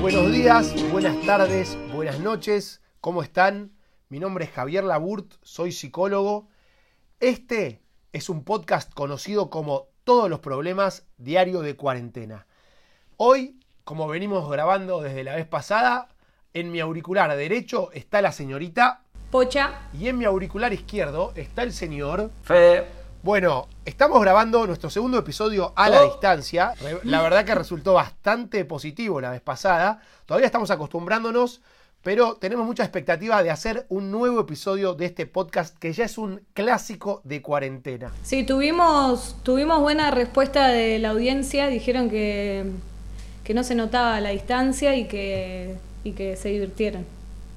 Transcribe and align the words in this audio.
Buenos 0.00 0.32
días, 0.32 0.90
buenas 0.92 1.20
tardes, 1.26 1.76
buenas 1.92 2.20
noches, 2.20 2.80
¿cómo 3.00 3.24
están? 3.24 3.72
Mi 4.08 4.20
nombre 4.20 4.44
es 4.44 4.52
Javier 4.52 4.84
Laburt, 4.84 5.34
soy 5.42 5.72
psicólogo. 5.72 6.46
Este 7.18 7.82
es 8.12 8.28
un 8.28 8.44
podcast 8.44 8.94
conocido 8.94 9.50
como 9.50 9.88
Todos 10.04 10.30
los 10.30 10.38
problemas 10.38 11.08
diario 11.16 11.62
de 11.62 11.74
cuarentena. 11.74 12.46
Hoy, 13.16 13.58
como 13.82 14.06
venimos 14.06 14.48
grabando 14.48 15.00
desde 15.00 15.24
la 15.24 15.34
vez 15.34 15.46
pasada, 15.46 16.08
en 16.52 16.70
mi 16.70 16.78
auricular 16.78 17.36
derecho 17.36 17.90
está 17.92 18.22
la 18.22 18.30
señorita 18.30 19.02
Pocha. 19.32 19.88
y 19.92 20.06
en 20.06 20.18
mi 20.18 20.24
auricular 20.24 20.72
izquierdo 20.72 21.32
está 21.34 21.64
el 21.64 21.72
señor. 21.72 22.30
Fede. 22.42 23.03
Bueno, 23.24 23.68
estamos 23.86 24.20
grabando 24.20 24.66
nuestro 24.66 24.90
segundo 24.90 25.16
episodio 25.18 25.72
a 25.76 25.88
la 25.88 26.02
Oh. 26.02 26.10
distancia. 26.10 26.74
La 27.04 27.22
verdad 27.22 27.46
que 27.46 27.54
resultó 27.54 27.94
bastante 27.94 28.66
positivo 28.66 29.18
la 29.18 29.30
vez 29.30 29.40
pasada. 29.40 30.02
Todavía 30.26 30.44
estamos 30.44 30.70
acostumbrándonos, 30.70 31.62
pero 32.02 32.34
tenemos 32.34 32.66
mucha 32.66 32.82
expectativa 32.82 33.42
de 33.42 33.50
hacer 33.50 33.86
un 33.88 34.10
nuevo 34.10 34.42
episodio 34.42 34.92
de 34.92 35.06
este 35.06 35.24
podcast 35.24 35.74
que 35.78 35.94
ya 35.94 36.04
es 36.04 36.18
un 36.18 36.42
clásico 36.52 37.22
de 37.24 37.40
cuarentena. 37.40 38.12
Sí, 38.22 38.44
tuvimos, 38.44 39.36
tuvimos 39.42 39.80
buena 39.80 40.10
respuesta 40.10 40.68
de 40.68 40.98
la 40.98 41.08
audiencia. 41.08 41.68
Dijeron 41.68 42.10
que, 42.10 42.66
que 43.42 43.54
no 43.54 43.64
se 43.64 43.74
notaba 43.74 44.20
la 44.20 44.28
distancia 44.30 44.96
y 44.96 45.08
que, 45.08 45.76
y 46.04 46.12
que 46.12 46.36
se 46.36 46.50
divirtieron. 46.50 47.06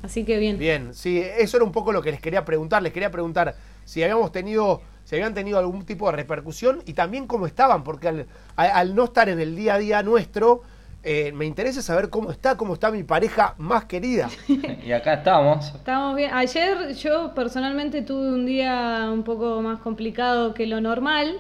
Así 0.02 0.24
que 0.24 0.38
bien. 0.38 0.58
Bien, 0.60 0.94
sí, 0.94 1.22
eso 1.38 1.58
era 1.58 1.66
un 1.66 1.74
poco 1.74 1.92
lo 1.92 2.02
que 2.02 2.12
les 2.12 2.22
quería 2.22 2.46
preguntar. 2.46 2.82
Les 2.82 2.94
quería 2.94 3.12
preguntar 3.12 3.54
si 3.84 4.02
habíamos 4.02 4.32
tenido, 4.32 4.82
si 5.08 5.16
habían 5.16 5.34
tenido 5.34 5.58
algún 5.58 5.86
tipo 5.86 6.12
de 6.12 6.18
repercusión 6.18 6.84
y 6.86 6.92
también 6.92 7.28
cómo 7.28 7.48
estaban, 7.48 7.82
porque 7.86 8.26
al, 8.58 8.94
no 8.94 9.06
estar 9.06 9.30
en 9.30 9.40
el 9.40 9.56
día 9.56 9.76
a 9.76 9.78
día 9.78 10.04
nuestro, 10.04 10.64
eh, 11.02 11.32
me 11.32 11.46
interesa 11.46 11.82
saber 11.82 12.10
cómo 12.10 12.30
está, 12.30 12.58
cómo 12.58 12.74
está 12.74 12.92
mi 12.92 13.04
pareja 13.04 13.56
más 13.58 13.86
querida. 13.86 14.30
Y 14.86 14.92
acá 14.92 15.14
estamos. 15.14 15.68
Estamos 15.68 16.14
bien. 16.18 16.32
Ayer 16.34 16.94
yo 16.96 17.34
personalmente 17.34 18.02
tuve 18.02 18.28
un 18.28 18.46
día 18.46 19.10
un 19.10 19.24
poco 19.24 19.62
más 19.62 19.80
complicado 19.80 20.54
que 20.54 20.68
lo 20.68 20.82
normal, 20.82 21.40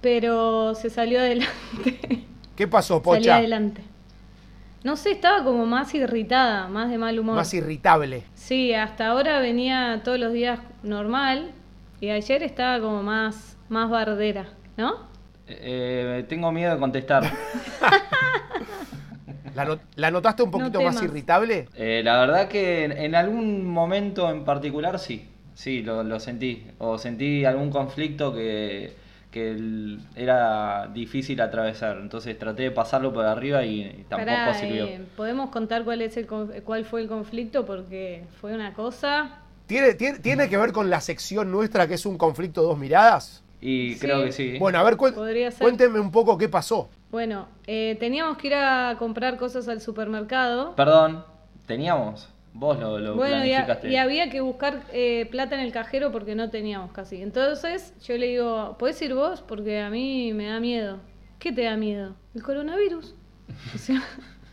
pero 0.00 0.76
se 0.76 0.90
salió 0.90 1.18
adelante. 1.18 2.24
¿Qué 2.54 2.68
pasó, 2.68 3.02
Salí 3.02 3.18
Pocha? 3.18 3.36
adelante. 3.38 3.82
No 4.84 4.94
sé, 4.94 5.10
estaba 5.10 5.42
como 5.42 5.66
más 5.66 5.92
irritada, 5.92 6.68
más 6.68 6.88
de 6.88 6.98
mal 6.98 7.18
humor. 7.18 7.34
Más 7.34 7.52
irritable. 7.52 8.22
Sí, 8.34 8.74
hasta 8.74 9.08
ahora 9.08 9.40
venía 9.40 10.02
todos 10.04 10.20
los 10.20 10.32
días 10.32 10.60
normal 10.84 11.52
y 12.04 12.10
ayer 12.10 12.42
estaba 12.42 12.80
como 12.80 13.02
más, 13.02 13.56
más 13.68 13.90
bardera, 13.90 14.48
¿no? 14.76 15.08
Eh, 15.46 16.24
tengo 16.28 16.50
miedo 16.52 16.72
de 16.74 16.78
contestar. 16.80 17.24
¿La, 19.54 19.64
no- 19.64 19.78
la 19.96 20.10
notaste 20.10 20.42
un 20.42 20.50
No 20.50 20.52
poquito 20.58 20.82
más 20.82 21.02
irritable? 21.02 21.68
Eh, 21.74 22.02
la 22.04 22.18
verdad 22.20 22.48
que 22.48 22.84
en, 22.84 22.92
en 22.92 23.14
algún 23.14 23.64
momento 23.66 24.30
en 24.30 24.44
particular 24.44 24.98
sí. 24.98 25.28
Sí, 25.54 25.82
lo, 25.82 26.02
lo 26.02 26.18
sentí. 26.18 26.66
O 26.78 26.98
sentí 26.98 27.44
algún 27.44 27.70
conflicto 27.70 28.34
que, 28.34 28.92
que 29.30 29.96
era 30.16 30.88
difícil 30.92 31.40
atravesar. 31.40 31.98
Entonces 31.98 32.36
traté 32.38 32.64
de 32.64 32.70
pasarlo 32.72 33.12
por 33.12 33.24
arriba 33.24 33.64
y, 33.64 33.82
y 33.82 34.04
tampoco 34.08 34.36
Pará, 34.36 34.54
sirvió. 34.54 34.84
eh, 34.86 35.04
¿Podemos 35.16 35.50
contar 35.50 35.84
cuál, 35.84 36.02
es 36.02 36.16
el, 36.16 36.26
cuál 36.26 36.84
fue 36.84 37.02
el 37.02 37.08
conflicto? 37.08 37.64
Porque 37.64 38.24
fue 38.40 38.52
una 38.54 38.74
cosa... 38.74 39.38
¿Tiene, 39.66 39.94
tiene, 39.94 40.18
tiene 40.18 40.48
que 40.48 40.56
ver 40.56 40.72
con 40.72 40.90
la 40.90 41.00
sección 41.00 41.50
nuestra 41.50 41.86
que 41.88 41.94
es 41.94 42.04
un 42.06 42.18
conflicto 42.18 42.62
dos 42.62 42.78
miradas? 42.78 43.42
Y 43.60 43.94
Sí. 43.94 44.00
creo 44.00 44.24
que 44.24 44.32
sí. 44.32 44.58
Bueno, 44.58 44.78
a 44.78 44.82
ver, 44.82 44.96
cuéntenme 44.98 45.98
un 46.00 46.10
poco 46.10 46.36
qué 46.36 46.48
pasó. 46.50 46.90
Bueno, 47.10 47.48
eh, 47.66 47.96
teníamos 47.98 48.36
que 48.36 48.48
ir 48.48 48.54
a 48.54 48.96
comprar 48.98 49.36
cosas 49.38 49.68
al 49.68 49.80
supermercado. 49.80 50.74
Perdón, 50.76 51.24
teníamos. 51.66 52.28
Vos 52.52 52.78
lo, 52.78 52.98
lo 52.98 53.14
Bueno, 53.16 53.38
y, 53.44 53.52
ha- 53.52 53.64
planificaste. 53.64 53.88
y 53.90 53.96
había 53.96 54.30
que 54.30 54.40
buscar 54.40 54.82
eh, 54.92 55.26
plata 55.30 55.54
en 55.56 55.62
el 55.62 55.72
cajero 55.72 56.12
porque 56.12 56.34
no 56.34 56.50
teníamos 56.50 56.92
casi. 56.92 57.20
Entonces 57.22 57.94
yo 58.06 58.16
le 58.18 58.26
digo, 58.28 58.76
¿podés 58.78 59.00
ir 59.02 59.14
vos? 59.14 59.40
Porque 59.42 59.80
a 59.80 59.90
mí 59.90 60.32
me 60.34 60.46
da 60.46 60.60
miedo. 60.60 60.98
¿Qué 61.38 61.50
te 61.50 61.62
da 61.64 61.76
miedo? 61.76 62.14
El 62.34 62.42
coronavirus. 62.42 63.14
O 63.74 63.78
sea, 63.78 64.02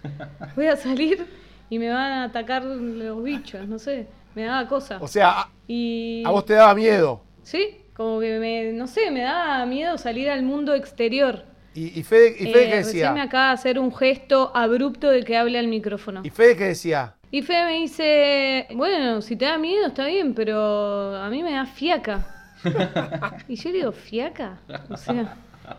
voy 0.55 0.67
a 0.67 0.75
salir 0.77 1.25
y 1.69 1.79
me 1.79 1.89
van 1.89 2.11
a 2.11 2.23
atacar 2.25 2.63
los 2.63 3.23
bichos, 3.23 3.67
no 3.67 3.77
sé. 3.77 4.07
Me 4.35 4.43
daba 4.43 4.67
cosa. 4.67 4.97
O 5.01 5.07
sea, 5.07 5.41
a, 5.41 5.49
Y... 5.67 6.23
a 6.25 6.29
vos 6.31 6.45
te 6.45 6.53
daba 6.53 6.73
miedo. 6.75 7.21
Sí, 7.43 7.77
como 7.93 8.19
que 8.19 8.39
me, 8.39 8.71
no 8.73 8.87
sé, 8.87 9.11
me 9.11 9.21
daba 9.21 9.65
miedo 9.65 9.97
salir 9.97 10.29
al 10.29 10.43
mundo 10.43 10.73
exterior. 10.73 11.45
¿Y, 11.73 11.97
y 11.99 12.03
Fede, 12.03 12.35
y 12.37 12.47
Fede 12.47 12.65
Eh, 12.65 12.69
qué 12.69 12.75
recién 12.77 12.83
decía? 12.83 13.11
me 13.13 13.21
acaba 13.21 13.47
de 13.47 13.53
hacer 13.53 13.79
un 13.79 13.93
gesto 13.95 14.51
abrupto 14.55 15.09
de 15.09 15.23
que 15.23 15.37
hable 15.37 15.57
al 15.57 15.67
micrófono. 15.67 16.21
¿Y 16.23 16.29
Fede 16.29 16.57
qué 16.57 16.63
decía? 16.65 17.15
Y 17.31 17.41
Fede 17.43 17.65
me 17.65 17.79
dice, 17.79 18.67
bueno, 18.75 19.21
si 19.21 19.37
te 19.37 19.45
da 19.45 19.57
miedo 19.57 19.87
está 19.87 20.05
bien, 20.05 20.33
pero 20.33 21.15
a 21.15 21.29
mí 21.29 21.43
me 21.43 21.53
da 21.53 21.65
fiaca. 21.65 22.27
y 23.47 23.55
yo 23.55 23.69
le 23.71 23.77
digo, 23.77 23.91
¿fiaca? 23.93 24.59
O 24.89 24.97
sea, 24.97 25.35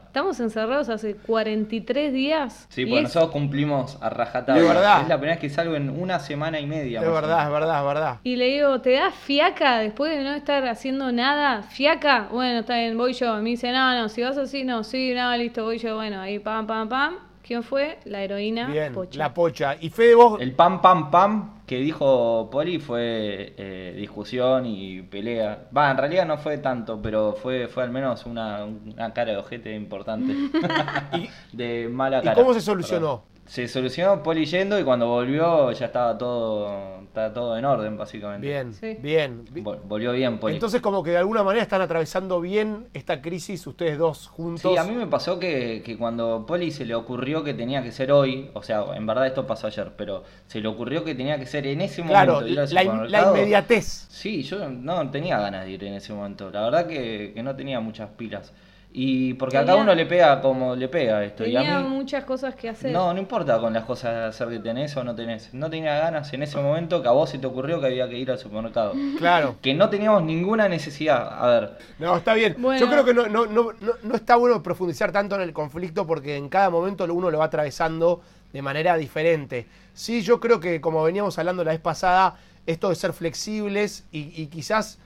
estamos 0.06 0.38
encerrados 0.40 0.88
hace 0.88 1.16
43 1.16 2.12
días. 2.12 2.66
Sí, 2.70 2.82
y 2.82 2.86
porque 2.86 2.98
es- 2.98 3.02
nosotros 3.04 3.30
cumplimos 3.32 3.98
a 4.00 4.10
rajatabla. 4.10 4.60
De 4.62 4.68
verdad. 4.68 5.02
Es 5.02 5.08
la 5.08 5.16
primera 5.16 5.34
vez 5.34 5.40
que 5.40 5.48
salgo 5.50 5.74
en 5.74 5.90
una 5.90 6.18
semana 6.18 6.60
y 6.60 6.66
media. 6.66 7.00
O 7.00 7.12
verdad, 7.12 7.44
es 7.46 7.52
verdad, 7.52 7.80
es 7.80 7.86
verdad. 7.86 8.16
Y 8.24 8.36
le 8.36 8.46
digo, 8.46 8.80
¿te 8.80 8.92
da 8.92 9.10
fiaca 9.10 9.78
después 9.78 10.16
de 10.16 10.22
no 10.24 10.32
estar 10.32 10.66
haciendo 10.68 11.12
nada? 11.12 11.62
¿Fiaca? 11.62 12.28
Bueno, 12.30 12.60
está 12.60 12.76
bien, 12.78 12.96
voy 12.96 13.12
yo. 13.12 13.34
Me 13.36 13.50
dice, 13.50 13.72
no, 13.72 13.94
no, 13.94 14.08
si 14.08 14.22
vas 14.22 14.36
así, 14.38 14.64
no, 14.64 14.84
sí, 14.84 15.12
no, 15.14 15.36
listo, 15.36 15.64
voy 15.64 15.78
yo. 15.78 15.96
Bueno, 15.96 16.20
ahí 16.20 16.38
pam, 16.38 16.66
pam, 16.66 16.88
pam. 16.88 17.16
¿Quién 17.44 17.64
fue? 17.64 17.98
La 18.04 18.22
heroína 18.22 18.68
Bien, 18.68 18.92
Pocha. 18.92 19.18
la 19.18 19.34
pocha. 19.34 19.76
¿Y 19.80 19.90
Fede 19.90 20.14
vos? 20.14 20.40
El 20.40 20.52
pam 20.52 20.80
pam 20.80 21.10
pam 21.10 21.61
que 21.72 21.78
dijo 21.78 22.50
Poli 22.50 22.78
fue 22.78 23.54
eh, 23.56 23.94
discusión 23.96 24.66
y 24.66 25.00
pelea. 25.00 25.70
Va, 25.74 25.90
en 25.90 25.96
realidad 25.96 26.26
no 26.26 26.36
fue 26.36 26.58
tanto, 26.58 27.00
pero 27.00 27.32
fue, 27.32 27.66
fue 27.66 27.82
al 27.82 27.90
menos 27.90 28.26
una, 28.26 28.66
una 28.66 29.14
cara 29.14 29.32
de 29.32 29.38
ojete 29.38 29.74
importante. 29.74 30.34
de 31.52 31.88
mala 31.88 32.18
¿Y 32.18 32.24
cara. 32.24 32.34
cómo 32.34 32.52
se 32.52 32.60
solucionó? 32.60 33.22
Se 33.52 33.68
solucionó 33.68 34.22
Poli 34.22 34.46
yendo 34.46 34.80
y 34.80 34.82
cuando 34.82 35.08
volvió 35.08 35.70
ya 35.72 35.84
estaba 35.84 36.16
todo, 36.16 37.02
estaba 37.02 37.34
todo 37.34 37.58
en 37.58 37.66
orden, 37.66 37.98
básicamente. 37.98 38.46
Bien, 38.46 38.72
Sí. 38.72 38.96
bien. 38.98 39.44
Vol- 39.56 39.78
Volvió 39.84 40.12
bien 40.12 40.38
Poli. 40.38 40.54
Entonces 40.54 40.80
como 40.80 41.02
que 41.02 41.10
de 41.10 41.18
alguna 41.18 41.42
manera 41.42 41.62
están 41.62 41.82
atravesando 41.82 42.40
bien 42.40 42.86
esta 42.94 43.20
crisis 43.20 43.66
ustedes 43.66 43.98
dos 43.98 44.28
juntos. 44.28 44.62
Sí, 44.72 44.78
a 44.78 44.84
mí 44.84 44.94
me 44.94 45.06
pasó 45.06 45.38
que, 45.38 45.82
que 45.84 45.98
cuando 45.98 46.46
Poli 46.46 46.70
se 46.70 46.86
le 46.86 46.94
ocurrió 46.94 47.44
que 47.44 47.52
tenía 47.52 47.82
que 47.82 47.92
ser 47.92 48.10
hoy, 48.10 48.48
o 48.54 48.62
sea, 48.62 48.86
en 48.94 49.04
verdad 49.04 49.26
esto 49.26 49.46
pasó 49.46 49.66
ayer, 49.66 49.92
pero 49.98 50.24
se 50.46 50.62
le 50.62 50.68
ocurrió 50.68 51.04
que 51.04 51.14
tenía 51.14 51.38
que 51.38 51.44
ser 51.44 51.66
en 51.66 51.82
ese 51.82 52.02
Claro, 52.04 52.36
momento. 52.36 52.52
ir 52.54 52.58
al 52.60 52.72
la, 52.72 52.82
in- 52.82 52.88
la 52.88 52.94
supermercado. 52.96 53.36
inmediatez. 53.36 53.84
Sí, 54.08 54.42
yo 54.44 54.66
no 54.70 55.10
tenía 55.10 55.38
ganas 55.38 55.66
de 55.66 55.72
ir 55.72 55.84
en 55.84 55.92
ese 55.92 56.14
momento. 56.14 56.48
La 56.50 56.62
verdad 56.62 56.86
que, 56.86 57.32
que 57.34 57.42
no 57.42 57.54
tenía 57.54 57.80
muchas 57.80 58.08
pilas. 58.16 58.54
Y 58.94 59.32
porque 59.34 59.56
a 59.56 59.64
cada 59.64 59.76
uno 59.78 59.94
le 59.94 60.04
pega 60.04 60.40
como 60.42 60.76
le 60.76 60.86
pega 60.88 61.24
esto. 61.24 61.44
Y 61.44 61.54
Tenía 61.54 61.78
a 61.78 61.80
mí, 61.80 61.88
muchas 61.88 62.24
cosas 62.24 62.54
que 62.54 62.68
hacer. 62.68 62.92
no, 62.92 63.14
no 63.14 63.18
importa 63.18 63.58
con 63.58 63.72
las 63.72 63.84
cosas 63.84 64.12
de 64.14 64.24
hacer 64.24 64.48
que 64.48 64.58
tenés 64.58 64.94
o 64.96 65.02
no 65.04 65.14
tenés. 65.14 65.54
No 65.54 65.70
tenía 65.70 65.98
ganas 65.98 66.30
en 66.34 66.42
ese 66.42 66.58
momento 66.58 67.00
que 67.00 67.08
a 67.08 67.12
vos 67.12 67.30
se 67.30 67.38
te 67.38 67.46
ocurrió 67.46 67.80
que 67.80 67.86
había 67.86 68.06
que 68.08 68.18
ir 68.18 68.30
al 68.30 68.38
supermercado. 68.38 68.92
Claro. 69.18 69.56
Que 69.62 69.72
no 69.72 69.88
teníamos 69.88 70.22
ninguna 70.24 70.68
necesidad. 70.68 71.42
A 71.42 71.46
ver, 71.48 71.78
No, 71.98 72.16
está 72.16 72.34
bien. 72.34 72.56
Bueno. 72.58 72.80
Yo 72.80 72.90
creo 72.90 73.04
que 73.04 73.14
no, 73.14 73.28
no, 73.28 73.46
no, 73.46 73.72
no, 73.80 73.92
no 74.02 74.14
está 74.14 74.36
bueno 74.36 74.62
profundizar 74.62 75.10
tanto 75.10 75.36
en 75.36 75.42
el 75.42 75.52
conflicto 75.52 76.06
porque 76.06 76.36
en 76.36 76.48
cada 76.48 76.68
momento 76.68 77.04
uno 77.04 77.30
lo 77.30 77.38
va 77.38 77.46
atravesando 77.46 78.20
de 78.52 78.60
manera 78.60 78.96
diferente. 78.96 79.66
Sí, 79.94 80.20
yo 80.22 80.38
creo 80.40 80.60
que 80.60 80.80
como 80.82 81.02
veníamos 81.02 81.38
hablando 81.38 81.64
la 81.64 81.70
vez 81.72 81.80
pasada, 81.80 82.36
esto 82.66 82.90
de 82.90 82.94
ser 82.96 83.12
flexibles 83.14 84.04
y, 84.12 84.32
y 84.40 84.48
quizás 84.48 84.98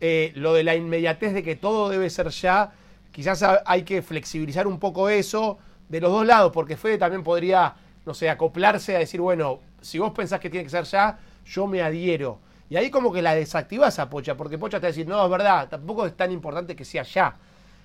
eh, 0.00 0.32
lo 0.34 0.54
de 0.54 0.64
la 0.64 0.74
inmediatez 0.74 1.32
de 1.34 1.42
que 1.42 1.54
todo 1.54 1.88
debe 1.90 2.10
ser 2.10 2.28
ya, 2.30 2.72
quizás 3.20 3.42
ha- 3.42 3.62
hay 3.66 3.82
que 3.82 4.00
flexibilizar 4.00 4.66
un 4.66 4.78
poco 4.78 5.10
eso 5.10 5.58
de 5.90 6.00
los 6.00 6.10
dos 6.10 6.26
lados, 6.26 6.52
porque 6.54 6.78
Fede 6.78 6.96
también 6.96 7.22
podría, 7.22 7.74
no 8.06 8.14
sé, 8.14 8.30
acoplarse 8.30 8.96
a 8.96 8.98
decir, 8.98 9.20
bueno, 9.20 9.60
si 9.82 9.98
vos 9.98 10.12
pensás 10.12 10.40
que 10.40 10.48
tiene 10.48 10.64
que 10.64 10.70
ser 10.70 10.84
ya, 10.84 11.18
yo 11.44 11.66
me 11.66 11.82
adhiero. 11.82 12.38
Y 12.70 12.76
ahí 12.76 12.88
como 12.88 13.12
que 13.12 13.20
la 13.20 13.34
desactivás 13.34 13.98
a 13.98 14.08
Pocha, 14.08 14.38
porque 14.38 14.56
Pocha 14.56 14.78
te 14.78 14.84
va 14.84 14.88
a 14.88 14.92
decir, 14.92 15.06
no, 15.06 15.22
es 15.22 15.30
verdad, 15.30 15.68
tampoco 15.68 16.06
es 16.06 16.16
tan 16.16 16.32
importante 16.32 16.74
que 16.74 16.86
sea 16.86 17.02
ya. 17.02 17.36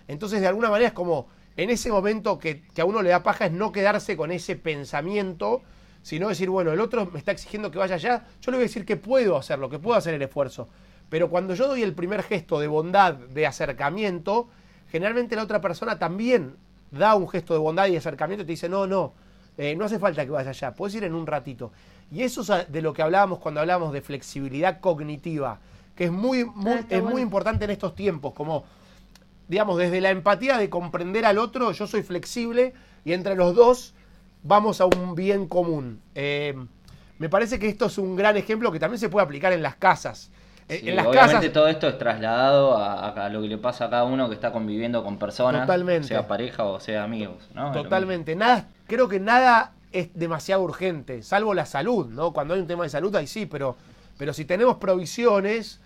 Entonces, 0.08 0.40
de 0.40 0.48
alguna 0.48 0.70
manera 0.70 0.88
es 0.88 0.94
como, 0.94 1.28
en 1.58 1.70
ese 1.70 1.92
momento 1.92 2.40
que, 2.40 2.62
que 2.74 2.80
a 2.82 2.86
uno 2.86 3.02
le 3.02 3.10
da 3.10 3.22
paja 3.22 3.48
es 3.48 3.52
no 3.52 3.74
quedarse 3.74 4.16
con 4.16 4.32
ese 4.32 4.56
pensamiento, 4.56 5.64
sino 6.02 6.30
decir, 6.30 6.50
bueno, 6.50 6.72
el 6.72 6.80
otro 6.80 7.08
me 7.08 7.20
está 7.20 7.34
exigiendo 7.34 7.72
que 7.72 7.78
vaya 7.80 7.96
allá, 7.96 8.26
yo 8.42 8.52
le 8.52 8.58
voy 8.58 8.64
a 8.64 8.68
decir 8.70 8.86
que 8.86 8.96
puedo 8.96 9.36
hacerlo, 9.36 9.70
que 9.70 9.80
puedo 9.80 9.98
hacer 9.98 10.14
el 10.14 10.22
esfuerzo. 10.22 10.70
Pero 11.10 11.30
cuando 11.30 11.56
yo 11.56 11.68
doy 11.68 11.82
el 11.84 11.94
primer 11.94 12.24
gesto 12.24 12.58
de 12.62 12.68
bondad, 12.68 13.16
de 13.16 13.46
acercamiento, 13.48 14.48
generalmente 14.96 15.36
la 15.36 15.44
otra 15.44 15.60
persona 15.60 16.00
también 16.00 16.56
da 16.90 17.16
un 17.16 17.28
gesto 17.28 17.54
de 17.54 17.60
bondad 17.60 17.88
y 17.88 17.92
de 17.92 17.98
acercamiento 17.98 18.44
y 18.44 18.46
te 18.46 18.54
dice, 18.54 18.70
no, 18.70 18.88
no, 18.88 19.12
eh, 19.58 19.76
no 19.76 19.84
hace 19.84 20.00
falta 20.00 20.24
que 20.24 20.32
vaya 20.32 20.52
allá, 20.52 20.74
puedes 20.74 20.96
ir 20.96 21.04
en 21.04 21.14
un 21.14 21.28
ratito. 21.28 21.74
Y 22.14 22.22
eso 22.22 22.42
es 22.42 22.72
de 22.72 22.82
lo 22.82 22.94
que 22.94 23.02
hablábamos 23.02 23.40
cuando 23.40 23.60
hablábamos 23.60 23.92
de 23.92 24.02
flexibilidad 24.02 24.80
cognitiva, 24.80 25.60
que 25.98 26.06
es 26.06 26.12
muy, 26.14 26.46
muy, 26.46 26.72
Ah, 26.72 26.86
es 26.88 27.04
muy 27.04 27.22
importante 27.22 27.66
en 27.66 27.72
estos 27.72 27.94
tiempos, 27.94 28.34
como 28.34 28.64
digamos, 29.50 29.78
desde 29.78 30.00
la 30.00 30.12
empatía 30.12 30.58
de 30.58 30.70
comprender 30.70 31.26
al 31.26 31.40
otro, 31.40 31.74
yo 31.74 31.88
soy 31.88 32.02
flexible 32.02 32.74
y 33.04 33.12
entre 33.12 33.36
los 33.36 33.54
dos 33.54 33.94
vamos 34.44 34.80
a 34.80 34.86
un 34.86 35.14
bien 35.14 35.46
común. 35.50 36.00
Eh, 36.16 36.56
me 37.20 37.28
parece 37.28 37.60
que 37.60 37.68
esto 37.68 37.88
es 37.88 37.98
un 37.98 38.16
gran 38.16 38.38
ejemplo 38.38 38.72
que 38.72 38.80
también 38.80 39.00
se 39.00 39.10
puede 39.10 39.26
aplicar 39.26 39.52
en 39.52 39.62
las 39.62 39.76
casas. 39.76 40.32
Eh, 40.68 40.80
Sí, 40.80 40.90
en 40.90 40.96
las 40.96 41.06
obviamente 41.06 41.34
casas, 41.36 41.54
todo 41.54 41.68
esto 41.68 41.88
es 41.88 41.98
trasladado 41.98 42.76
a, 42.78 43.10
a 43.10 43.30
lo 43.30 43.42
que 43.42 43.48
le 43.48 43.58
pasa 43.60 43.86
a 43.86 43.90
cada 43.92 44.06
uno 44.06 44.28
que 44.30 44.34
está 44.36 44.52
conviviendo 44.52 45.04
con 45.04 45.20
personas, 45.20 45.62
Totalmente. 45.62 46.08
sea 46.08 46.28
pareja 46.28 46.64
o 46.66 46.80
sea 46.80 47.04
amigos, 47.04 47.50
¿no? 47.54 47.72
Totalmente. 47.72 48.36
Nada, 48.36 48.68
creo 48.88 49.08
que 49.08 49.20
nada 49.20 49.74
es 49.92 50.10
demasiado 50.16 50.64
urgente, 50.64 51.22
salvo 51.22 51.54
la 51.54 51.66
salud, 51.68 52.08
¿no? 52.08 52.34
Cuando 52.34 52.56
hay 52.56 52.62
un 52.62 52.68
tema 52.68 52.84
de 52.84 52.90
salud, 52.90 53.16
ahí 53.16 53.28
sí, 53.28 53.46
pero, 53.46 53.76
pero 54.18 54.34
si 54.34 54.44
tenemos 54.46 54.78
provisiones, 54.78 55.80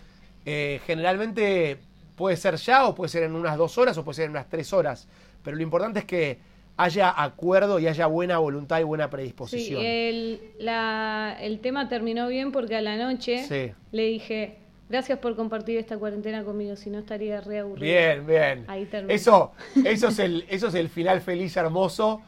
eh, 0.46 0.80
generalmente 0.88 1.80
puede 2.16 2.38
ser 2.38 2.56
ya, 2.56 2.86
o 2.88 2.96
puede 2.96 3.10
ser 3.10 3.24
en 3.24 3.36
unas 3.36 3.58
dos 3.58 3.78
horas, 3.78 3.98
o 3.98 4.04
puede 4.06 4.16
ser 4.16 4.26
en 4.26 4.32
unas 4.32 4.48
tres 4.48 4.72
horas. 4.74 5.08
Pero 5.44 5.58
lo 5.58 5.64
importante 5.64 6.00
es 6.00 6.06
que 6.06 6.40
haya 6.78 7.14
acuerdo 7.22 7.80
y 7.80 7.88
haya 7.88 8.06
buena 8.08 8.38
voluntad 8.38 8.80
y 8.80 8.84
buena 8.84 9.06
Sí, 9.06 9.12
predisposición. 9.12 9.82
el, 9.84 10.42
la- 10.60 11.36
el 11.42 11.60
tema 11.60 11.90
terminó 11.90 12.30
bien 12.30 12.54
porque 12.54 12.78
a 12.78 12.82
la 12.82 12.96
noche 12.96 13.44
Sí. 13.46 13.74
le 13.92 14.04
dije, 14.06 14.58
gracias 14.90 15.20
por 15.20 15.36
compartir 15.36 15.78
esta 15.78 15.98
cuarentena 15.98 16.44
conmigo, 16.44 16.76
si 16.76 16.90
no 16.90 17.00
estaría 17.00 17.40
re 17.42 17.60
aburrido. 17.60 17.82
Bien, 17.86 18.26
bien. 18.28 18.66
Ahí 18.68 18.86
termina. 18.86 19.14
Eso, 19.14 19.54
eso 19.86 20.08
es 20.10 20.20
el, 20.20 20.46
eso 20.50 20.68
es 20.68 20.76
el 20.76 20.90
final 20.90 21.22
feliz, 21.22 21.56
hermoso. 21.56 22.22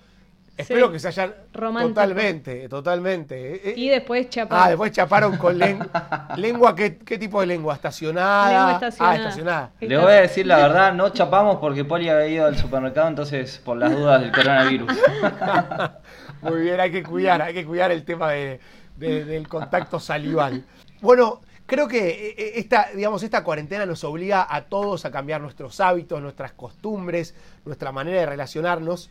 Espero 0.57 0.87
Sí. 0.87 0.93
que 0.93 0.99
se 0.99 1.07
hayan. 1.07 1.33
Romántico. 1.53 1.89
Totalmente, 2.01 2.69
totalmente. 2.69 3.55
Eh, 3.55 3.61
eh, 3.69 3.73
Y 3.77 3.89
después 3.89 4.29
chapar. 4.29 4.59
Ah, 4.61 4.67
después 4.69 4.91
chaparon 4.91 5.37
con 5.37 5.57
lengua. 5.57 6.27
¿Lengua 6.35 6.75
qué, 6.75 6.97
qué 6.97 7.17
tipo 7.17 7.39
de 7.41 7.47
lengua? 7.47 7.73
¿Estacionada? 7.73 8.49
Lengua 8.51 8.73
estacionada. 8.73 9.11
Ah, 9.11 9.15
estacionada. 9.17 9.71
Le 9.79 9.97
voy 9.97 10.11
a 10.11 10.21
decir 10.21 10.45
la 10.45 10.57
verdad, 10.57 10.93
no 10.93 11.09
chapamos 11.09 11.55
porque 11.57 11.83
Poli 11.85 12.09
había 12.09 12.27
ido 12.27 12.45
al 12.45 12.57
supermercado, 12.57 13.07
entonces 13.07 13.59
por 13.63 13.77
las 13.77 13.91
dudas 13.91 14.21
del 14.21 14.31
coronavirus. 14.31 14.91
Muy 16.41 16.61
bien, 16.61 16.79
hay 16.79 16.91
que 16.91 17.01
cuidar, 17.03 17.41
hay 17.41 17.53
que 17.53 17.65
cuidar 17.65 17.91
el 17.91 18.03
tema 18.03 18.31
de- 18.31 18.59
de- 18.97 19.25
del 19.25 19.47
contacto 19.47 19.99
salival. 19.99 20.63
Bueno, 21.01 21.41
creo 21.65 21.87
que 21.87 22.35
eh, 22.37 22.59
esta, 22.59 22.89
digamos, 22.95 23.23
esta 23.23 23.43
cuarentena 23.43 23.85
nos 23.85 24.03
obliga 24.03 24.47
a 24.49 24.63
todos 24.65 25.05
a 25.05 25.11
cambiar 25.11 25.41
nuestros 25.41 25.79
hábitos, 25.79 26.21
nuestras 26.21 26.53
costumbres, 26.53 27.35
nuestra 27.65 27.91
manera 27.91 28.21
de 28.21 28.25
relacionarnos. 28.25 29.09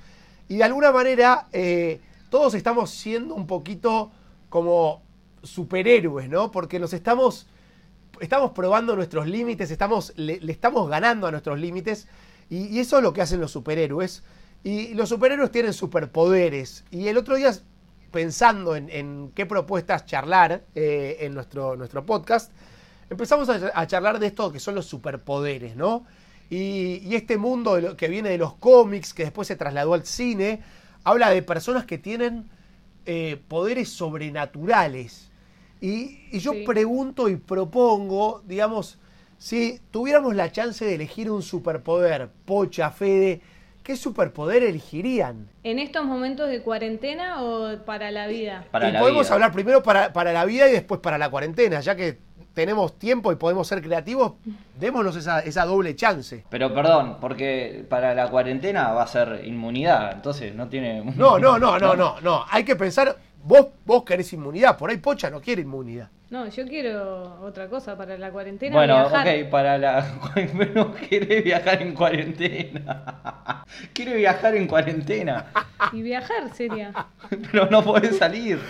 Y 0.49 0.57
de 0.57 0.65
alguna 0.65 0.93
manera, 0.93 1.47
eh, 1.53 2.01
todos 2.29 2.55
estamos 2.55 2.91
siendo 2.91 3.35
un 3.35 3.47
poquito 3.47 4.11
como 4.49 5.03
superhéroes, 5.43 6.29
¿no? 6.29 6.51
Porque 6.51 6.79
nos 6.79 6.93
estamos 6.93 7.47
estamos 8.21 8.51
probando 8.51 8.97
nuestros 8.97 9.27
límites, 9.27 9.71
estamos, 9.71 10.13
le, 10.17 10.41
estamos 10.51 10.89
ganando 10.91 11.27
a 11.27 11.31
nuestros 11.31 11.59
límites 11.59 12.07
y 12.51 12.79
eso 12.81 12.99
es 12.99 13.03
lo 13.03 13.13
que 13.13 13.23
hacen 13.23 13.41
los 13.41 13.53
superhéroes. 13.53 14.25
Y 14.63 14.93
los 14.95 15.09
superhéroes 15.09 15.51
tienen 15.53 15.73
superpoderes. 15.73 16.85
Y 16.91 17.07
el 17.07 17.17
otro 17.17 17.37
día, 17.37 17.53
pensando 18.11 18.77
en, 18.77 18.89
en 18.91 19.33
qué 19.35 19.47
propuestas 19.47 20.07
charlar 20.07 20.65
eh, 20.75 21.19
en 21.21 21.35
nuestro, 21.35 21.77
nuestro 21.77 22.05
podcast, 22.07 22.53
empezamos 23.09 23.49
a, 23.49 23.71
a 23.75 23.87
charlar 23.87 24.19
de 24.19 24.27
esto 24.29 24.53
que 24.53 24.61
son 24.61 24.75
los 24.75 24.87
superpoderes, 24.87 25.77
¿no? 25.77 26.05
Y, 26.51 27.01
y 27.05 27.15
este 27.15 27.39
mundo 27.39 27.81
lo- 27.81 27.97
que 27.97 28.09
viene 28.09 28.31
de 28.31 28.39
los 28.39 28.55
cómics, 28.55 29.15
que 29.15 29.23
después 29.25 29.47
se 29.49 29.57
trasladó 29.57 29.95
al 29.95 30.05
cine, 30.05 30.61
habla 31.05 31.31
de 31.31 31.43
personas 31.43 31.85
que 31.87 31.99
tienen 31.99 32.49
eh, 33.07 33.41
poderes 33.49 33.89
sobrenaturales. 33.91 35.31
Y, 35.81 36.21
y 36.31 36.39
yo 36.41 36.53
Sí. 36.53 36.65
pregunto 36.67 37.29
y 37.29 37.37
propongo, 37.37 38.43
digamos, 38.47 38.99
si 39.39 39.81
tuviéramos 39.91 40.35
la 40.35 40.53
chance 40.53 40.85
de 40.85 40.95
elegir 40.95 41.31
un 41.31 41.43
superpoder, 41.43 42.31
Pocha, 42.45 42.91
Fede, 42.91 43.41
¿qué 43.83 43.97
superpoder 43.97 44.63
elegirían? 44.63 45.49
¿En 45.65 45.79
estos 45.79 46.05
momentos 46.05 46.49
de 46.49 46.63
cuarentena 46.63 47.43
o 47.43 47.79
para 47.85 48.11
la 48.11 48.27
vida? 48.27 48.65
Para 48.71 48.89
y 48.89 48.93
la 48.93 49.01
podemos 49.01 49.27
vida. 49.27 49.35
hablar 49.35 49.53
primero 49.53 49.83
para, 49.83 50.13
para 50.13 50.33
la 50.33 50.45
vida 50.45 50.69
y 50.69 50.73
después 50.73 51.01
para 51.01 51.19
la 51.19 51.31
cuarentena, 51.31 51.81
ya 51.81 51.95
que 51.97 52.19
tenemos 52.55 52.99
tiempo 52.99 53.33
y 53.33 53.37
podemos 53.37 53.67
ser 53.69 53.81
creativos, 53.81 54.35
démonos 54.79 55.17
esa, 55.17 55.41
esa 55.41 55.65
doble 55.65 55.95
chance. 55.95 56.45
Pero 56.51 56.75
perdón, 56.75 57.19
porque 57.21 57.87
para 57.89 58.15
la 58.15 58.29
cuarentena 58.29 58.93
va 58.93 59.03
a 59.03 59.07
ser 59.07 59.43
inmunidad, 59.45 60.13
entonces 60.13 60.55
no 60.55 60.69
tiene... 60.69 61.03
No, 61.17 61.39
no, 61.39 61.59
no, 61.61 61.79
no, 61.79 61.95
no, 61.95 62.21
no. 62.21 62.45
Hay 62.51 62.65
que 62.65 62.77
pensar, 62.77 63.17
vos, 63.45 63.69
vos 63.85 64.05
querés 64.05 64.33
inmunidad, 64.33 64.77
por 64.77 64.91
ahí 64.91 64.99
Pocha 64.99 65.31
no 65.31 65.41
quiere 65.41 65.63
inmunidad. 65.63 66.09
No, 66.31 66.49
yo 66.49 66.65
quiero 66.65 67.41
otra 67.43 67.69
cosa 67.69 67.97
para 67.97 68.17
la 68.17 68.31
cuarentena. 68.31 68.77
Bueno, 68.77 69.01
viajar. 69.01 69.27
ok, 69.27 69.51
para 69.51 69.77
la... 69.77 70.07
No 70.75 70.95
quiere 70.95 71.41
viajar 71.41 71.83
en 71.83 71.93
cuarentena. 71.93 73.65
Quiere 73.93 74.17
viajar 74.17 74.55
en 74.55 74.67
cuarentena, 74.67 75.47
Y 75.93 76.03
viajar 76.03 76.55
sería. 76.55 76.93
pero 77.51 77.67
no 77.67 77.83
podés 77.83 78.19
salir. 78.19 78.61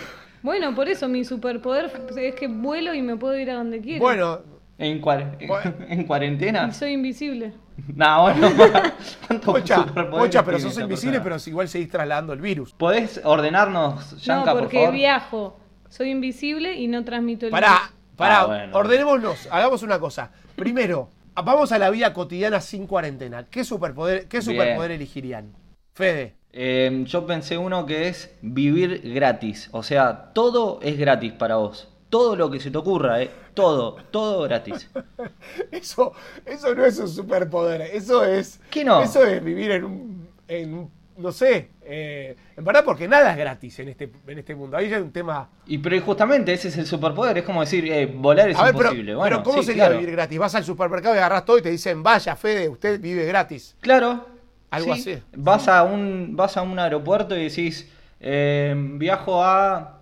Bueno, 0.41 0.73
por 0.73 0.89
eso 0.89 1.07
mi 1.07 1.23
superpoder 1.23 1.91
es 2.17 2.35
que 2.35 2.47
vuelo 2.47 2.95
y 2.95 3.01
me 3.03 3.15
puedo 3.15 3.37
ir 3.37 3.51
a 3.51 3.55
donde 3.55 3.79
quiera. 3.79 3.99
Bueno, 3.99 4.39
¿En, 4.81 4.99
cuar- 5.01 5.37
Bueno. 5.47 5.73
¿En 5.89 6.03
cuarentena? 6.05 6.67
Y 6.69 6.73
soy 6.73 6.91
invisible. 6.93 7.53
No, 7.95 8.23
bueno, 8.23 8.49
¿cuántos 9.27 9.53
Pocha, 9.53 9.75
superpoderes 9.77 10.27
Pocha, 10.27 10.45
pero 10.45 10.59
sos 10.59 10.77
invisible, 10.79 11.13
persona? 11.13 11.23
pero 11.23 11.39
si 11.39 11.49
igual 11.51 11.67
seguís 11.69 11.89
trasladando 11.89 12.33
el 12.33 12.41
virus. 12.41 12.73
¿Podés 12.73 13.21
ordenarnos, 13.23 14.21
Yanka, 14.23 14.45
no, 14.47 14.51
por 14.53 14.61
porque 14.63 14.77
favor? 14.79 14.93
viajo. 14.93 15.57
Soy 15.89 16.09
invisible 16.09 16.75
y 16.75 16.87
no 16.87 17.03
transmito 17.03 17.45
el 17.45 17.51
Pará, 17.51 17.69
virus. 17.73 17.91
pará, 18.15 18.41
Ah, 18.41 18.45
bueno. 18.45 18.77
ordenémonos, 18.77 19.47
hagamos 19.51 19.83
una 19.83 19.99
cosa. 19.99 20.31
Primero, 20.55 21.09
vamos 21.35 21.71
a 21.71 21.79
la 21.79 21.89
vida 21.89 22.13
cotidiana 22.13 22.61
sin 22.61 22.87
cuarentena. 22.87 23.45
¿Qué 23.49 23.63
superpoder, 23.63 24.27
qué 24.27 24.39
Bien. 24.39 24.43
superpoder 24.43 24.91
elegirían? 24.91 25.51
Fede. 25.93 26.35
Eh, 26.53 27.03
yo 27.05 27.25
pensé 27.25 27.57
uno 27.57 27.85
que 27.85 28.07
es 28.09 28.33
vivir 28.41 29.01
gratis. 29.13 29.69
O 29.71 29.83
sea, 29.83 30.31
todo 30.33 30.79
es 30.81 30.97
gratis 30.97 31.31
para 31.33 31.55
vos. 31.57 31.87
Todo 32.11 32.35
lo 32.35 32.51
que 32.51 32.59
se 32.59 32.69
te 32.69 32.77
ocurra, 32.77 33.23
eh. 33.23 33.31
Todo, 33.55 33.95
todo 34.11 34.43
gratis. 34.43 34.87
Eso, 35.71 36.13
eso 36.45 36.75
no 36.75 36.85
es 36.85 36.99
un 36.99 37.07
superpoder, 37.09 37.81
eso 37.81 38.23
es. 38.23 38.59
¿Qué 38.69 38.83
no? 38.83 39.01
Eso 39.01 39.25
es 39.25 39.43
vivir 39.43 39.71
en 39.71 39.83
un. 39.85 40.29
en 40.47 40.73
un- 40.75 40.91
no 41.17 41.31
sé. 41.31 41.69
eh, 41.83 42.35
en 42.57 42.63
verdad, 42.63 42.83
porque 42.83 43.07
nada 43.07 43.31
es 43.31 43.37
gratis 43.37 43.77
en 43.79 43.89
este, 43.89 44.11
en 44.27 44.39
este 44.39 44.55
mundo. 44.55 44.75
Ahí 44.75 44.89
ya 44.89 44.97
hay 44.97 45.03
un 45.03 45.11
tema. 45.11 45.49
Y 45.67 45.77
pero 45.77 45.99
justamente 46.01 46.51
ese 46.53 46.67
es 46.69 46.77
el 46.77 46.85
superpoder. 46.85 47.37
Es 47.37 47.43
como 47.43 47.61
decir, 47.61 47.85
eh, 47.91 48.05
volar 48.07 48.49
es 48.49 48.57
A 48.57 48.63
ver, 48.65 48.73
pero, 48.73 48.85
imposible. 48.89 49.15
bueno, 49.15 49.37
pero 49.37 49.43
¿cómo 49.43 49.59
sí, 49.61 49.67
sería 49.67 49.85
claro. 49.85 49.99
vivir 49.99 50.15
gratis? 50.15 50.39
Vas 50.39 50.55
al 50.55 50.63
supermercado 50.63 51.13
y 51.15 51.17
agarras 51.19 51.45
todo 51.45 51.57
y 51.59 51.61
te 51.61 51.69
dicen, 51.69 52.01
vaya, 52.03 52.35
Fede, 52.35 52.67
usted 52.69 52.99
vive 52.99 53.25
gratis. 53.25 53.75
Claro. 53.81 54.25
Algo 54.71 54.95
sí. 54.95 55.11
así. 55.13 55.23
Vas 55.35 55.67
a 55.67 55.83
un, 55.83 56.35
vas 56.35 56.57
a 56.57 56.61
un 56.61 56.77
aeropuerto 56.79 57.37
y 57.37 57.43
decís, 57.43 57.87
eh, 58.19 58.73
viajo 58.75 59.43
a 59.43 59.99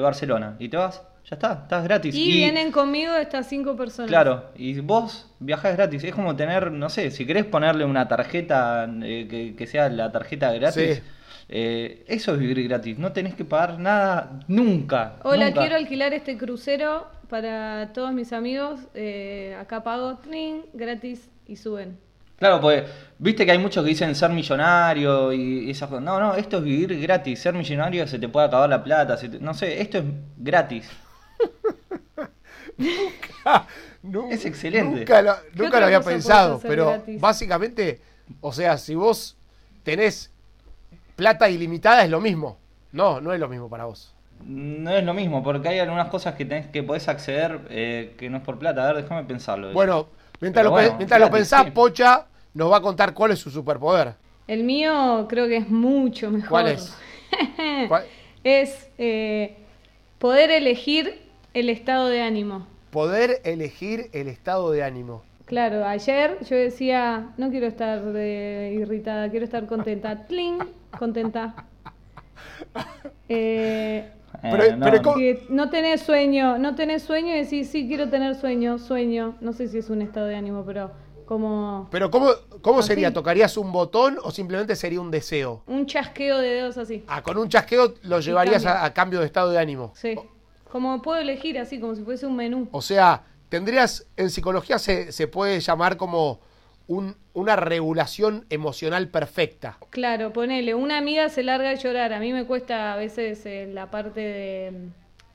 Barcelona. 0.00 0.56
Y 0.58 0.68
te 0.68 0.76
vas. 0.76 1.02
Ya 1.28 1.36
está, 1.36 1.52
estás 1.62 1.84
gratis. 1.84 2.14
Y, 2.14 2.32
vienen 2.32 2.72
conmigo 2.72 3.14
estas 3.14 3.48
cinco 3.48 3.76
personas. 3.76 4.08
Claro, 4.08 4.50
y 4.56 4.80
vos 4.80 5.30
viajás 5.38 5.76
gratis. 5.76 6.02
Es 6.02 6.14
como 6.14 6.34
tener, 6.34 6.72
no 6.72 6.88
sé, 6.88 7.10
si 7.10 7.24
querés 7.26 7.44
ponerle 7.44 7.84
una 7.84 8.08
tarjeta 8.08 8.88
eh, 9.02 9.26
que, 9.30 9.54
que 9.54 9.66
sea 9.66 9.88
la 9.88 10.10
tarjeta 10.10 10.52
gratis. 10.52 10.96
Sí. 10.96 11.02
eh, 11.48 12.04
eso 12.08 12.32
es 12.34 12.38
vivir 12.40 12.66
gratis. 12.68 12.98
No 12.98 13.12
tenés 13.12 13.34
que 13.34 13.44
pagar 13.44 13.78
nada 13.78 14.40
nunca. 14.48 15.16
Hola, 15.22 15.46
nunca. 15.48 15.60
quiero 15.60 15.76
alquilar 15.76 16.12
este 16.14 16.36
crucero 16.36 17.06
para 17.28 17.92
todos 17.92 18.12
mis 18.12 18.32
amigos. 18.32 18.80
eh, 18.94 19.56
acá 19.60 19.82
pago 19.84 20.16
trin, 20.18 20.62
gratis 20.72 21.28
y 21.46 21.54
suben. 21.56 21.96
Claro, 22.38 22.60
pues 22.60 22.84
viste 23.18 23.44
que 23.44 23.52
hay 23.52 23.58
muchos 23.58 23.84
que 23.84 23.90
dicen 23.90 24.14
ser 24.14 24.30
millonario 24.30 25.32
y 25.32 25.70
esas 25.70 25.88
cosas. 25.90 26.02
No, 26.02 26.18
no, 26.18 26.34
esto 26.34 26.56
es 26.56 26.64
vivir 26.64 26.98
gratis. 27.00 27.38
Ser 27.38 27.54
millonario 27.54 28.06
se 28.08 28.18
te 28.18 28.28
puede 28.28 28.46
acabar 28.46 28.68
la 28.70 28.82
plata. 28.82 29.16
se 29.16 29.28
te- 29.28 29.38
No 29.38 29.52
sé, 29.54 29.80
esto 29.80 29.98
es 29.98 30.04
gratis. 30.38 30.90
Es 34.30 34.44
excelente. 34.44 35.00
Nunca 35.00 35.22
lo, 35.22 35.34
¿Qué 35.34 35.48
nunca 35.54 35.66
otra 35.66 35.80
lo 35.80 35.86
había 35.86 36.00
pensado, 36.00 36.60
pero 36.62 36.86
gratis? 36.86 37.20
básicamente, 37.20 38.00
o 38.40 38.52
sea, 38.52 38.78
si 38.78 38.94
vos 38.94 39.36
tenés 39.82 40.30
plata 41.16 41.50
ilimitada 41.50 42.04
es 42.04 42.10
lo 42.10 42.20
mismo. 42.20 42.58
No, 42.92 43.20
no 43.20 43.32
es 43.32 43.40
lo 43.40 43.48
mismo 43.48 43.68
para 43.68 43.84
vos. 43.84 44.14
No 44.44 44.90
es 44.90 45.04
lo 45.04 45.12
mismo, 45.12 45.42
porque 45.42 45.68
hay 45.68 45.78
algunas 45.80 46.08
cosas 46.08 46.34
que 46.34 46.44
tenés 46.44 46.66
que 46.68 46.82
podés 46.82 47.08
acceder 47.08 47.60
eh, 47.68 48.14
que 48.18 48.30
no 48.30 48.38
es 48.38 48.42
por 48.42 48.58
plata. 48.58 48.88
A 48.88 48.92
ver, 48.92 49.02
déjame 49.02 49.24
pensarlo. 49.24 49.72
Bueno, 49.72 50.08
mientras, 50.40 50.64
lo, 50.64 50.70
bueno, 50.70 50.94
mientras 50.96 51.20
lo 51.20 51.30
pensás, 51.30 51.64
sí. 51.64 51.70
Pocha 51.70 52.26
nos 52.54 52.72
va 52.72 52.78
a 52.78 52.80
contar 52.80 53.12
cuál 53.12 53.32
es 53.32 53.38
su 53.38 53.50
superpoder. 53.50 54.14
El 54.46 54.64
mío 54.64 55.26
creo 55.28 55.46
que 55.46 55.58
es 55.58 55.68
mucho 55.68 56.30
mejor. 56.30 56.48
¿Cuál 56.48 56.68
es? 56.68 56.96
¿Cuál? 57.88 58.04
Es 58.42 58.88
eh, 58.96 59.58
poder 60.18 60.50
elegir 60.50 61.29
el 61.54 61.68
estado 61.68 62.08
de 62.08 62.22
ánimo. 62.22 62.66
Poder 62.90 63.40
elegir 63.44 64.10
el 64.12 64.28
estado 64.28 64.70
de 64.72 64.82
ánimo. 64.82 65.22
Claro, 65.46 65.84
ayer 65.84 66.38
yo 66.48 66.56
decía, 66.56 67.30
no 67.36 67.50
quiero 67.50 67.66
estar 67.66 68.00
eh, 68.14 68.76
irritada, 68.80 69.28
quiero 69.30 69.44
estar 69.44 69.66
contenta. 69.66 70.26
¡Tling! 70.28 70.58
Contenta. 70.98 71.54
Eh, 73.28 74.10
Eh, 74.42 74.48
pero- 74.52 74.76
no, 74.76 74.84
pero 74.86 74.96
no. 74.98 75.02
¿cómo- 75.02 75.16
que 75.16 75.44
no 75.50 75.68
tenés 75.70 76.00
sueño, 76.02 76.56
no 76.56 76.74
tenés 76.74 77.02
sueño 77.02 77.34
y 77.36 77.40
decís, 77.42 77.68
sí, 77.68 77.86
quiero 77.88 78.08
tener 78.08 78.34
sueño, 78.36 78.78
sueño. 78.78 79.36
No 79.40 79.52
sé 79.52 79.68
si 79.68 79.78
es 79.78 79.90
un 79.90 80.00
estado 80.00 80.26
de 80.26 80.36
ánimo, 80.36 80.64
pero 80.64 80.92
como 81.26 81.88
Pero 81.90 82.10
¿cómo, 82.10 82.30
cómo 82.62 82.78
Así. 82.78 82.88
sería? 82.88 83.12
¿Tocarías 83.12 83.56
un 83.58 83.70
botón 83.70 84.16
o 84.22 84.30
simplemente 84.30 84.76
sería 84.76 85.00
un 85.00 85.10
deseo? 85.10 85.62
un 85.66 85.84
chasqueo 85.84 86.38
de 86.38 86.48
dedos 86.48 86.78
así. 86.78 87.04
Ah, 87.08 87.22
con 87.22 87.36
un 87.36 87.48
chasqueo 87.50 87.92
lo 88.04 88.20
llevarías 88.20 88.64
a 88.64 88.90
cambio 88.94 89.20
de 89.20 89.26
estado 89.26 89.50
de 89.50 89.58
ánimo. 89.58 89.92
Sí. 89.94 90.14
Como 90.70 91.02
puedo 91.02 91.20
elegir 91.20 91.58
así, 91.58 91.80
como 91.80 91.94
si 91.94 92.02
fuese 92.02 92.26
un 92.26 92.36
menú. 92.36 92.68
O 92.72 92.80
sea, 92.82 93.22
tendrías, 93.48 94.06
en 94.16 94.30
psicología 94.30 94.78
se, 94.78 95.12
se 95.12 95.26
puede 95.26 95.60
llamar 95.60 95.96
como 95.96 96.40
un- 96.86 97.16
una 97.34 97.56
regulación 97.56 98.46
emocional 98.50 99.08
perfecta. 99.08 99.78
Claro, 99.90 100.32
ponele, 100.32 100.74
una 100.74 100.98
amiga 100.98 101.28
se 101.28 101.42
larga 101.42 101.70
a 101.70 101.74
llorar. 101.74 102.12
A 102.12 102.18
mí 102.20 102.32
me 102.32 102.44
cuesta 102.46 102.92
a 102.92 102.96
veces 102.96 103.44
eh, 103.46 103.68
la 103.72 103.90
parte 103.90 104.20
de, 104.20 104.88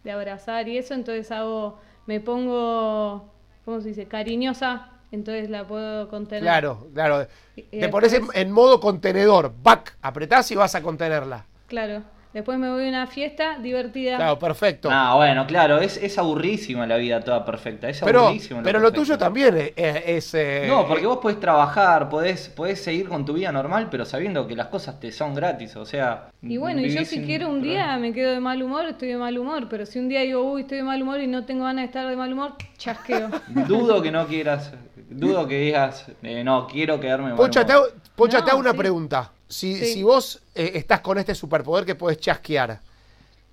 de 0.04 0.12
abrazar 0.12 0.68
y 0.68 0.78
eso, 0.78 0.94
entonces 0.94 1.32
hago, 1.32 1.80
me 2.08 2.20
pongo, 2.20 3.30
¿cómo 3.64 3.82
se 3.82 3.90
dice? 3.90 4.06
Cariñosa, 4.06 4.90
entonces 5.12 5.50
la 5.50 5.66
puedo 5.66 6.10
contener. 6.10 6.44
Claro, 6.44 6.88
claro. 6.94 7.28
Y- 7.56 7.62
Te 7.64 7.88
pones 7.90 8.12
en, 8.14 8.28
en 8.34 8.52
modo 8.52 8.80
contenedor, 8.80 9.54
back, 9.64 9.98
apretás 10.02 10.50
y 10.52 10.56
vas 10.56 10.76
a 10.76 10.82
contenerla. 10.82 11.46
Claro. 11.68 12.04
Después 12.36 12.60
me 12.60 12.70
voy 12.70 12.86
a 12.86 12.90
una 12.90 13.08
fiesta 13.08 13.60
divertida. 13.60 14.18
Claro, 14.18 14.38
perfecto. 14.38 14.90
Ah, 14.92 15.16
bueno, 15.16 15.48
claro, 15.48 15.80
es, 15.80 15.96
es 15.96 16.18
aburrísima 16.18 16.86
la 16.86 16.98
vida 16.98 17.22
toda 17.22 17.46
perfecta. 17.46 17.88
Es 17.88 18.02
pero 18.02 18.26
aburrísimo 18.26 18.62
pero 18.62 18.80
lo 18.80 18.92
tuyo 18.92 19.18
también 19.18 19.56
es... 19.58 19.72
es, 19.78 20.34
eh, 20.34 20.66
No, 20.68 20.86
porque 20.86 21.06
vos 21.06 21.20
podés 21.20 21.40
trabajar, 21.40 22.10
podés, 22.10 22.50
podés 22.50 22.84
seguir 22.84 23.08
con 23.08 23.24
tu 23.24 23.32
vida 23.32 23.54
normal, 23.54 23.88
pero 23.90 24.04
sabiendo 24.04 24.46
que 24.48 24.54
las 24.58 24.68
cosas 24.68 25.00
te 25.00 25.14
son 25.14 25.34
gratis, 25.34 25.78
o 25.78 25.86
sea... 25.86 26.28
Y 26.42 26.58
bueno, 26.58 26.82
y 26.82 26.90
yo 26.90 27.06
si 27.06 27.22
quiero 27.22 27.48
un 27.48 27.62
problema. 27.62 27.86
día 27.86 27.98
me 28.00 28.12
quedo 28.12 28.34
de 28.34 28.42
mal 28.42 28.62
humor, 28.62 28.84
estoy 28.86 29.08
de 29.08 29.18
mal 29.18 29.38
humor. 29.38 29.68
Pero 29.70 29.86
si 29.86 30.00
un 30.00 30.10
día 30.10 30.20
digo, 30.20 30.42
uy, 30.44 30.64
estoy 30.64 30.80
de 30.80 30.84
mal 30.84 31.02
humor 31.02 31.22
y 31.22 31.28
no 31.28 31.46
tengo 31.46 31.64
ganas 31.64 31.84
de 31.84 31.86
estar 31.86 32.06
de 32.06 32.18
mal 32.18 32.34
humor, 32.34 32.56
chasqueo. 32.78 33.30
Dudo 33.48 34.02
que 34.02 34.12
no 34.12 34.28
quieras, 34.28 34.74
dudo 35.10 35.48
que 35.48 35.58
digas, 35.58 36.08
eh, 36.22 36.44
no, 36.44 36.68
quiero 36.68 37.00
quedarme 37.00 37.28
de 37.28 37.32
mal 37.36 37.38
Pocha, 37.38 37.62
humor. 37.62 37.68
te 37.68 37.74
hago, 37.74 37.86
Pocha, 38.14 38.40
No, 38.40 38.44
te 38.44 38.52
hago 38.52 38.60
una 38.60 38.72
sí. 38.74 38.78
pregunta. 38.78 39.32
Si, 39.48 39.76
Sí. 39.78 39.94
si 39.94 40.04
vos 40.04 40.42
eh, 40.56 40.72
estás 40.76 41.02
con 41.02 41.18
este 41.18 41.36
superpoder 41.36 41.86
que 41.86 41.96
podés 41.96 42.18
chasquear, 42.20 42.80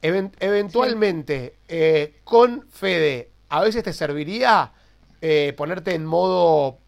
even- 0.01 0.33
eventualmente 0.41 1.55
eh, 1.69 2.15
con 2.25 2.67
Fede, 2.71 3.31
¿a 3.51 3.61
veces 3.61 3.83
te 3.85 3.93
serviría 3.93 4.73
eh, 5.21 5.53
ponerte 5.57 5.95
en 5.95 6.05
modo 6.07 6.79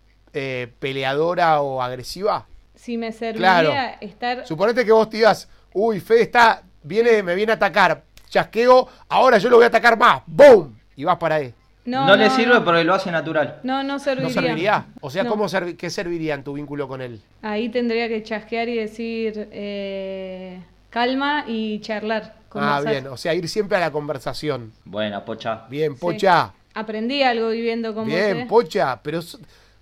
peleadora 0.80 1.61
o 1.61 1.80
agresiva? 1.80 2.46
Si 2.75 2.96
me 2.96 3.12
serviría 3.12 3.92
estar... 4.00 4.46
Suponete 4.46 4.84
que 4.84 4.90
vos 4.92 5.08
te 5.08 5.18
digas, 5.18 5.49
uy, 5.73 6.00
Fede 6.00 6.23
está, 6.23 6.62
viene, 6.82 7.23
me 7.23 7.34
viene 7.37 7.52
a 7.52 7.54
atacar, 7.54 8.02
chasqueo, 8.28 8.88
ahora 9.08 9.38
yo 9.38 9.49
lo 9.49 9.56
voy 9.56 9.64
a 9.64 9.68
atacar 9.68 9.96
más, 9.96 10.23
¡boom! 10.26 10.76
Y 10.96 11.04
vas 11.04 11.18
para 11.18 11.37
ahí. 11.37 11.54
No, 11.87 12.17
le 12.17 12.31
sirve 12.31 12.61
porque 12.62 12.83
lo 12.85 12.95
hace 12.95 13.11
natural. 13.11 13.61
No, 13.62 13.83
no 13.83 13.99
serviría. 13.99 14.29
¿No 14.29 14.33
serviría? 14.35 14.87
O 15.03 15.11
sea, 15.11 15.25
No. 15.25 15.31
¿cómo 15.31 15.45
servi- 15.49 15.76
¿qué 15.76 15.91
serviría 15.91 16.35
en 16.35 16.43
tu 16.43 16.55
vínculo 16.55 16.88
con 16.88 17.03
él? 17.03 17.21
Ahí 17.43 17.69
tendría 17.69 18.09
que 18.09 18.23
chasquear 18.23 18.69
y 18.71 18.76
decir 18.76 19.49
eh, 19.53 20.61
calma 20.91 21.45
y 21.47 21.81
charlar. 21.81 22.37
Ah, 22.37 22.49
conversar. 22.79 22.91
bien, 22.93 23.07
o 23.09 23.17
sea, 23.17 23.35
ir 23.35 23.49
siempre 23.49 23.76
a 23.76 23.81
la 23.81 23.91
conversación. 23.91 24.73
Buena, 24.85 25.25
pocha. 25.25 25.64
Bien, 25.69 25.93
Sí. 25.95 25.99
Pocha. 26.00 26.53
Aprendí 26.73 27.23
algo 27.23 27.50
viviendo 27.50 27.95
con 27.95 28.07
Bien, 28.07 28.33
vos. 28.35 28.43
¿eh? 28.43 28.47
Pocha, 28.49 29.00
pero 29.03 29.21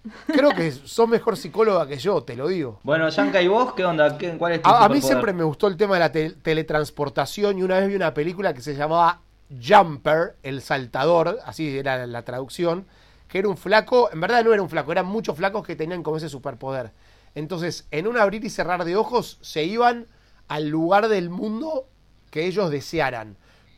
creo 0.27 0.51
que 0.51 0.73
sos 0.73 1.09
mejor 1.09 1.37
psicóloga 1.37 1.87
que 1.87 1.97
yo, 1.99 2.23
te 2.23 2.35
lo 2.35 2.49
digo. 2.49 2.81
Bueno, 2.83 3.09
Yanka, 3.11 3.41
¿y 3.41 3.47
vos 3.49 3.75
qué 3.75 3.85
onda? 3.85 4.19
¿Qué- 4.19 4.31
¿Cuál 4.37 4.55
es 4.55 4.63
tu 4.63 4.69
A, 4.69 4.85
a 4.87 4.89
mí 4.89 5.01
siempre 5.01 5.33
me 5.33 5.45
gustó 5.45 5.69
el 5.69 5.77
tema 5.77 5.95
de 5.95 6.01
la 6.01 6.11
te- 6.13 6.31
teletransportación 6.31 7.59
y 7.59 7.63
una 7.63 7.79
vez 7.79 7.89
vi 7.89 7.95
una 7.95 8.13
película 8.13 8.53
que 8.55 8.61
se 8.61 8.75
llamaba 8.75 9.21
Jumper, 9.61 10.37
el 10.43 10.63
saltador, 10.63 11.39
así 11.45 11.77
era 11.77 12.07
la 12.07 12.23
traducción, 12.23 12.87
que 13.29 13.39
era 13.39 13.49
un 13.49 13.57
flaco, 13.57 14.11
en 14.13 14.21
verdad 14.21 14.45
no 14.45 14.53
era 14.53 14.63
un 14.63 14.69
flaco, 14.69 14.93
eran 14.93 15.07
muchos 15.07 15.37
flacos 15.37 15.67
que 15.67 15.77
tenían 15.77 16.03
como 16.03 16.19
ese 16.19 16.29
superpoder. 16.29 16.93
Entonces, 17.35 17.87
en 17.91 18.07
un 18.07 18.19
abrir 18.19 18.45
y 18.45 18.51
cerrar 18.51 18.85
de 18.85 18.97
ojos, 18.97 19.39
se 19.41 19.65
iban 19.65 20.07
al 20.49 20.69
lugar 20.69 21.09
del 21.09 21.31
mundo 21.31 21.89
que 22.31 22.47
ellos 22.47 22.71
desearan. 22.71 23.37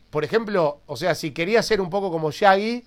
Por 0.09 0.23
ejemplo, 0.23 0.81
o 0.85 0.97
sea, 0.97 1.15
si 1.15 1.31
quería 1.31 1.61
ser 1.61 1.81
un 1.81 1.89
poco 1.89 2.11
como 2.11 2.31
Shaggy, 2.31 2.83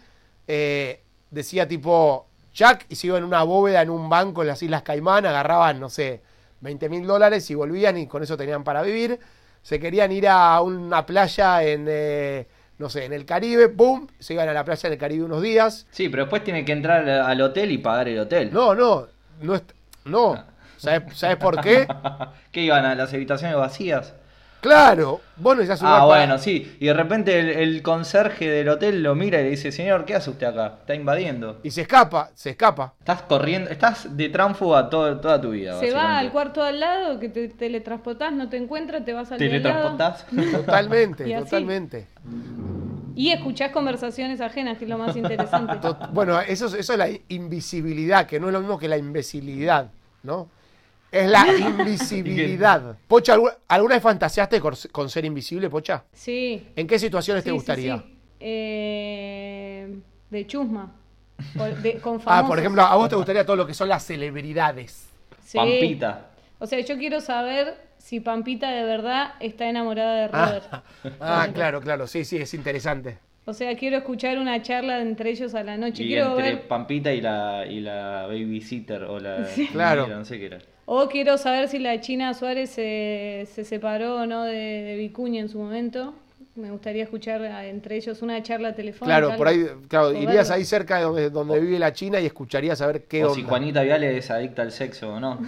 eh, 0.46 1.02
decía 1.30 1.68
tipo 1.68 2.26
Jack 2.54 2.86
y 2.88 2.96
se 2.96 3.08
iba 3.08 3.18
en 3.18 3.24
una 3.24 3.42
bóveda 3.42 3.82
en 3.82 3.90
un 3.90 4.08
banco 4.08 4.42
en 4.42 4.48
las 4.48 4.62
Islas 4.62 4.82
Caimán, 4.82 5.26
agarraban, 5.26 5.78
no 5.78 5.88
sé, 5.88 6.22
20 6.60 6.88
mil 6.88 7.06
dólares 7.06 7.50
y 7.50 7.54
volvían 7.54 7.98
y 7.98 8.06
con 8.06 8.22
eso 8.22 8.36
tenían 8.36 8.64
para 8.64 8.82
vivir. 8.82 9.18
Se 9.62 9.78
querían 9.78 10.12
ir 10.12 10.28
a 10.28 10.60
una 10.60 11.04
playa 11.06 11.62
en, 11.62 11.86
eh, 11.88 12.48
no 12.78 12.88
sé, 12.88 13.04
en 13.04 13.12
el 13.12 13.24
Caribe, 13.26 13.68
¡pum! 13.68 14.06
Se 14.18 14.34
iban 14.34 14.48
a 14.48 14.52
la 14.52 14.64
playa 14.64 14.86
en 14.86 14.92
el 14.92 14.98
Caribe 14.98 15.24
unos 15.24 15.42
días. 15.42 15.86
Sí, 15.90 16.08
pero 16.08 16.24
después 16.24 16.44
tiene 16.44 16.64
que 16.64 16.72
entrar 16.72 17.08
al- 17.08 17.40
hotel 17.40 17.72
y 17.72 17.78
pagar 17.78 18.08
el 18.08 18.18
hotel. 18.20 18.50
No, 18.52 18.74
no, 18.74 19.06
no, 19.42 19.60
no. 20.04 20.44
¿Sabes, 20.78 21.16
¿Sabes 21.18 21.36
por 21.38 21.60
qué? 21.60 21.88
¿Qué 22.52 22.62
iban 22.62 22.84
a 22.84 22.94
las 22.94 23.12
habitaciones 23.12 23.56
vacías? 23.56 24.14
Claro, 24.60 25.20
vos 25.36 25.56
necesitas 25.56 25.80
un 25.82 25.86
Ah, 25.86 25.90
para- 25.92 26.04
bueno, 26.06 26.38
sí. 26.38 26.76
Y 26.80 26.86
de 26.86 26.94
repente 26.94 27.38
el, 27.38 27.48
el 27.50 27.82
conserje 27.82 28.48
del 28.50 28.68
hotel 28.68 29.02
lo 29.04 29.14
mira 29.14 29.40
y 29.40 29.44
le 29.44 29.50
dice, 29.50 29.70
señor, 29.70 30.04
¿qué 30.04 30.16
hace 30.16 30.30
usted 30.30 30.48
acá? 30.48 30.78
Está 30.80 30.94
invadiendo. 30.96 31.58
Y 31.62 31.70
se 31.70 31.82
escapa, 31.82 32.30
se 32.34 32.50
escapa. 32.50 32.94
Estás 32.98 33.22
corriendo, 33.22 33.70
estás 33.70 34.16
de 34.16 34.28
tránfuga 34.30 34.90
todo- 34.90 35.20
toda 35.20 35.40
tu 35.40 35.50
vida. 35.50 35.78
Se 35.78 35.92
va 35.92 36.18
al 36.18 36.32
cuarto 36.32 36.62
al 36.62 36.80
lado, 36.80 37.20
que 37.20 37.28
te 37.28 37.48
teletransportás, 37.48 38.32
no 38.32 38.48
te 38.48 38.56
encuentra, 38.56 39.04
te 39.04 39.12
vas 39.12 39.30
al 39.30 39.38
lado. 39.38 39.50
¿Teletransportás? 39.50 40.26
Totalmente, 40.52 41.28
Y 41.28 41.34
totalmente. 41.34 42.06
Y 43.14 43.30
escuchás 43.32 43.72
conversaciones 43.72 44.40
ajenas, 44.40 44.78
que 44.78 44.84
es 44.84 44.90
lo 44.90 44.98
más 44.98 45.16
interesante. 45.16 45.88
Bueno, 46.12 46.40
eso, 46.40 46.66
es- 46.66 46.74
eso 46.74 46.92
es 46.92 46.98
la 46.98 47.08
invisibilidad, 47.28 48.26
que 48.26 48.38
no 48.40 48.48
es 48.48 48.52
lo 48.52 48.60
mismo 48.60 48.78
que 48.78 48.88
la 48.88 48.96
imbecilidad, 48.96 49.90
¿no? 50.22 50.48
Es 51.10 51.30
la 51.30 51.46
invisibilidad. 51.58 52.96
Pocha, 53.06 53.36
¿algu- 53.36 53.54
¿alguna 53.68 53.94
vez 53.94 54.02
fantaseaste 54.02 54.60
con, 54.60 55.08
ser 55.08 55.24
invisible, 55.24 55.70
Pocha? 55.70 56.04
Sí. 56.12 56.68
¿En 56.76 56.86
qué 56.86 56.98
situaciones 56.98 57.42
te 57.44 57.50
sí, 57.50 57.54
gustaría? 57.54 57.96
sí. 57.98 58.04
Eh, 58.40 59.98
de 60.30 60.46
chusma. 60.46 60.92
De- 61.82 61.94
con 62.00 62.16
Ah, 62.16 62.20
famosos. 62.20 62.48
por 62.48 62.58
ejemplo, 62.58 62.82
a 62.82 62.96
vos 62.96 63.08
te 63.08 63.14
gustaría 63.16 63.44
todo 63.46 63.56
lo 63.56 63.66
que 63.66 63.74
son 63.74 63.88
las 63.88 64.04
celebridades. 64.04 65.08
Sí. 65.44 65.56
Pampita. 65.56 66.30
O 66.58 66.66
sea, 66.66 66.80
yo 66.80 66.98
quiero 66.98 67.20
saber 67.20 67.74
si 67.98 68.20
Pampita 68.20 68.70
de 68.70 68.82
verdad 68.84 69.34
está 69.40 69.68
enamorada 69.68 70.14
de 70.22 70.28
Robert. 70.28 70.64
Ah, 70.72 70.82
ah, 71.20 71.48
claro, 71.54 71.80
claro, 71.80 72.06
sí, 72.06 72.24
sí, 72.24 72.36
es 72.36 72.52
interesante. 72.54 73.18
O 73.44 73.54
sea, 73.54 73.74
quiero 73.76 73.96
escuchar 73.96 74.38
una 74.38 74.60
charla 74.62 75.00
entre 75.00 75.30
ellos 75.30 75.54
a 75.54 75.62
la 75.62 75.76
noche. 75.78 76.02
Y 76.02 76.08
quiero 76.08 76.30
entre 76.36 76.42
ver. 76.56 76.68
Pampita 76.68 77.12
y 77.14 77.20
la, 77.22 77.64
y 77.66 77.80
la 77.80 78.26
babysitter 78.26 79.04
o 79.04 79.18
la... 79.20 79.48
Claro. 79.72 80.06
No 80.06 80.24
sé 80.24 80.38
qué 80.38 80.46
era. 80.46 80.58
O 80.90 81.06
quiero 81.08 81.36
saber 81.36 81.68
si 81.68 81.78
la 81.78 82.00
China 82.00 82.32
Suárez 82.32 82.70
se, 82.70 83.46
se 83.54 83.64
separó 83.64 84.22
o 84.22 84.26
no 84.26 84.44
de, 84.44 84.54
de 84.54 84.96
Vicuña 84.96 85.38
en 85.40 85.50
su 85.50 85.58
momento. 85.58 86.14
Me 86.56 86.70
gustaría 86.70 87.04
escuchar 87.04 87.42
a- 87.42 87.66
entre 87.66 87.96
ellos 87.96 88.22
una 88.22 88.42
charla 88.42 88.74
telefónica. 88.74 89.18
Claro, 89.18 89.36
por 89.36 89.48
ahí, 89.48 89.66
claro, 89.86 90.12
irías 90.12 90.48
verlo. 90.48 90.54
ahí 90.54 90.64
cerca 90.64 90.96
de 90.96 91.02
donde, 91.02 91.30
donde 91.30 91.60
vive 91.60 91.78
la 91.78 91.92
China 91.92 92.18
y 92.20 92.26
escucharías 92.26 92.80
a 92.80 92.86
ver 92.86 93.04
qué 93.04 93.22
o 93.22 93.28
onda. 93.28 93.34
si 93.36 93.42
Juanita 93.46 93.82
Viale 93.82 94.16
es 94.16 94.30
adicta 94.30 94.62
al 94.62 94.72
sexo 94.72 95.12
o 95.12 95.20
no. 95.20 95.38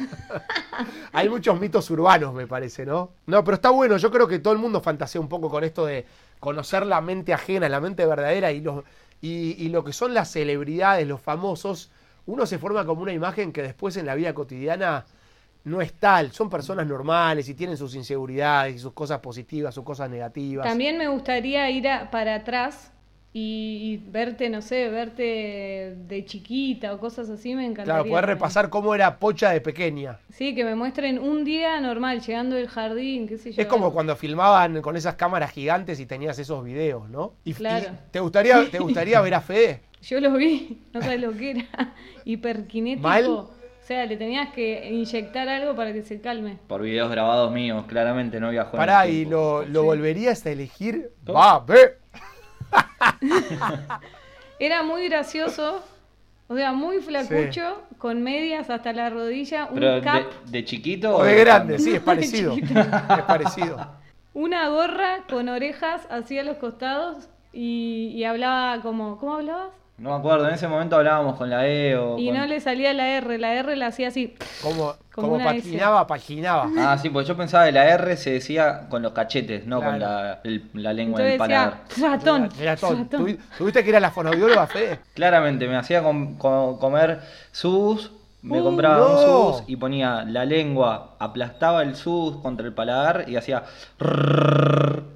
Hay 1.12 1.28
muchos 1.30 1.58
mitos 1.58 1.88
urbanos, 1.90 2.34
me 2.34 2.46
parece, 2.46 2.84
¿no? 2.84 3.10
No, 3.26 3.42
pero 3.42 3.54
está 3.54 3.70
bueno. 3.70 3.96
Yo 3.96 4.10
creo 4.10 4.28
que 4.28 4.40
todo 4.40 4.52
el 4.52 4.58
mundo 4.58 4.82
fantasea 4.82 5.20
un 5.22 5.28
poco 5.30 5.48
con 5.48 5.64
esto 5.64 5.86
de 5.86 6.04
conocer 6.38 6.84
la 6.84 7.00
mente 7.00 7.32
ajena, 7.32 7.66
la 7.70 7.80
mente 7.80 8.04
verdadera 8.04 8.52
y, 8.52 8.60
los, 8.60 8.84
y, 9.22 9.56
y 9.58 9.70
lo 9.70 9.82
que 9.84 9.94
son 9.94 10.12
las 10.12 10.30
celebridades, 10.30 11.08
los 11.08 11.20
famosos. 11.22 11.90
Uno 12.26 12.44
se 12.44 12.58
forma 12.58 12.84
como 12.84 13.00
una 13.02 13.12
imagen 13.14 13.52
que 13.54 13.62
después 13.62 13.96
en 13.96 14.04
la 14.06 14.14
vida 14.14 14.34
cotidiana 14.34 15.06
no 15.64 15.80
es 15.80 15.92
tal. 15.94 16.32
Son 16.32 16.48
personas 16.50 16.86
normales 16.86 17.48
y 17.48 17.54
tienen 17.54 17.76
sus 17.76 17.94
inseguridades 17.94 18.76
y 18.76 18.78
sus 18.78 18.92
cosas 18.92 19.20
positivas, 19.20 19.74
sus 19.74 19.84
cosas 19.84 20.08
negativas. 20.10 20.66
También 20.66 20.96
me 20.98 21.08
gustaría 21.08 21.68
ir 21.70 21.88
a- 21.88 22.10
para 22.10 22.34
atrás 22.36 22.92
y, 23.32 24.00
y 24.02 24.10
verte, 24.10 24.50
no 24.50 24.60
sé, 24.60 24.88
verte 24.88 25.94
de 26.08 26.24
chiquita 26.24 26.92
o 26.94 26.98
cosas 26.98 27.30
así, 27.30 27.54
me 27.54 27.64
encantaría. 27.64 28.02
Claro, 28.02 28.08
poder 28.08 28.26
repasar 28.26 28.70
cómo 28.70 28.92
era 28.94 29.18
Pocha 29.20 29.50
de 29.50 29.60
pequeña. 29.60 30.18
Sí, 30.30 30.54
que 30.54 30.64
me 30.64 30.74
muestren 30.74 31.18
un 31.18 31.44
día 31.44 31.80
normal, 31.80 32.20
llegando 32.22 32.56
del 32.56 32.68
jardín, 32.68 33.28
qué 33.28 33.38
sé 33.38 33.52
yo. 33.52 33.62
Es 33.62 33.68
como 33.68 33.92
cuando 33.92 34.16
filmaban 34.16 34.82
con 34.82 34.96
esas 34.96 35.14
cámaras 35.14 35.52
gigantes 35.52 36.00
y 36.00 36.06
tenías 36.06 36.38
esos 36.40 36.64
videos, 36.64 37.08
¿no? 37.08 37.34
Y, 37.44 37.54
Claro. 37.54 37.86
y- 37.92 38.10
¿te, 38.10 38.18
gustaría, 38.20 38.68
¿Te 38.68 38.78
gustaría 38.80 39.20
ver 39.22 39.34
a 39.34 39.40
Fede? 39.40 39.82
Yo 40.02 40.18
lo 40.18 40.32
vi, 40.32 40.80
no 40.92 41.00
sabes 41.00 41.20
lo 41.20 41.32
que 41.32 41.50
era. 41.52 41.94
Hiperkinético. 42.24 43.02
¿Mal? 43.08 43.46
O 43.90 43.92
sea, 43.92 44.06
le 44.06 44.16
tenías 44.16 44.50
que 44.50 44.88
inyectar 44.88 45.48
algo 45.48 45.74
para 45.74 45.92
que 45.92 46.02
se 46.02 46.20
calme. 46.20 46.58
Por 46.68 46.82
videos 46.82 47.10
grabados 47.10 47.50
míos, 47.50 47.86
claramente 47.88 48.38
no 48.38 48.50
viajó 48.50 48.76
en 48.76 48.78
Pará, 48.78 49.04
el 49.04 49.10
¿y 49.12 49.24
lo, 49.24 49.64
lo 49.66 49.80
Sí. 49.80 49.86
volverías 49.86 50.46
a 50.46 50.50
elegir? 50.52 51.10
Va, 51.28 51.58
ve. 51.58 51.96
Era 54.60 54.84
muy 54.84 55.08
gracioso, 55.08 55.82
o 56.46 56.54
sea, 56.54 56.72
muy 56.72 56.98
flacucho, 57.00 57.82
con 57.98 58.22
medias 58.22 58.70
hasta 58.70 58.92
la 58.92 59.10
rodilla, 59.10 59.66
un 59.72 59.74
Pero 59.74 60.00
cap, 60.02 60.22
de, 60.44 60.58
de 60.58 60.64
chiquito 60.64 61.16
O 61.16 61.24
de 61.24 61.34
grande, 61.40 61.78
sí, 61.80 61.94
es 61.96 62.00
parecido. 62.04 62.52
Es 62.54 63.22
parecido. 63.26 63.76
una 64.34 64.68
gorra 64.68 65.24
con 65.28 65.48
orejas 65.48 66.06
hacia 66.10 66.44
los 66.44 66.58
costados 66.58 67.28
y, 67.52 68.12
y 68.14 68.22
hablaba 68.22 68.80
como, 68.82 69.18
¿cómo 69.18 69.34
hablabas? 69.34 69.70
No 70.00 70.10
me 70.12 70.16
acuerdo, 70.16 70.48
en 70.48 70.54
ese 70.54 70.66
momento 70.66 70.96
hablábamos 70.96 71.36
con 71.36 71.50
la 71.50 71.66
E 71.68 71.94
o 71.94 72.18
Y 72.18 72.28
con- 72.28 72.38
no 72.38 72.46
le 72.46 72.58
salía 72.60 72.94
la 72.94 73.06
R, 73.18 73.36
la 73.36 73.52
R 73.52 73.76
la 73.76 73.88
hacía 73.88 74.08
así. 74.08 74.34
Como, 74.62 74.94
Como 75.14 75.28
como 75.32 75.44
patinaba, 75.44 76.06
paginaba. 76.06 76.70
Ah, 76.78 76.96
sí, 76.96 77.10
pues 77.10 77.28
yo 77.28 77.36
pensaba 77.36 77.66
que 77.66 77.72
la 77.72 77.86
R 77.86 78.16
se 78.16 78.30
decía 78.32 78.86
con 78.88 79.02
los 79.02 79.12
cachetes, 79.12 79.66
no 79.66 79.82
con 79.82 79.98
la, 80.00 80.40
el- 80.42 80.70
la 80.72 80.94
lengua 80.94 81.20
Entonces 81.20 81.32
del 81.32 81.38
paladar. 81.38 81.84
decía, 81.86 82.08
ratón. 82.08 82.48
Ratón. 82.64 83.10
¿Tuvi- 83.10 83.38
¿Tuviste 83.58 83.84
que 83.84 83.90
ir 83.90 83.96
a 83.96 84.00
la 84.00 84.10
fonoaudióloga, 84.10 84.66
Fede? 84.68 85.00
Claramente, 85.12 85.68
me 85.68 85.76
hacía 85.76 86.02
com- 86.02 86.38
co- 86.38 86.78
comer 86.80 87.20
sus, 87.52 88.10
me 88.42 88.62
compraba 88.62 89.06
no. 89.06 89.06
un 89.06 89.18
sus 89.18 89.64
y 89.68 89.76
ponía 89.76 90.24
la 90.24 90.44
lengua, 90.44 91.16
aplastaba 91.18 91.82
el 91.82 91.94
sus 91.96 92.36
contra 92.38 92.66
el 92.66 92.74
paladar 92.74 93.24
y 93.28 93.36
hacía... 93.36 93.64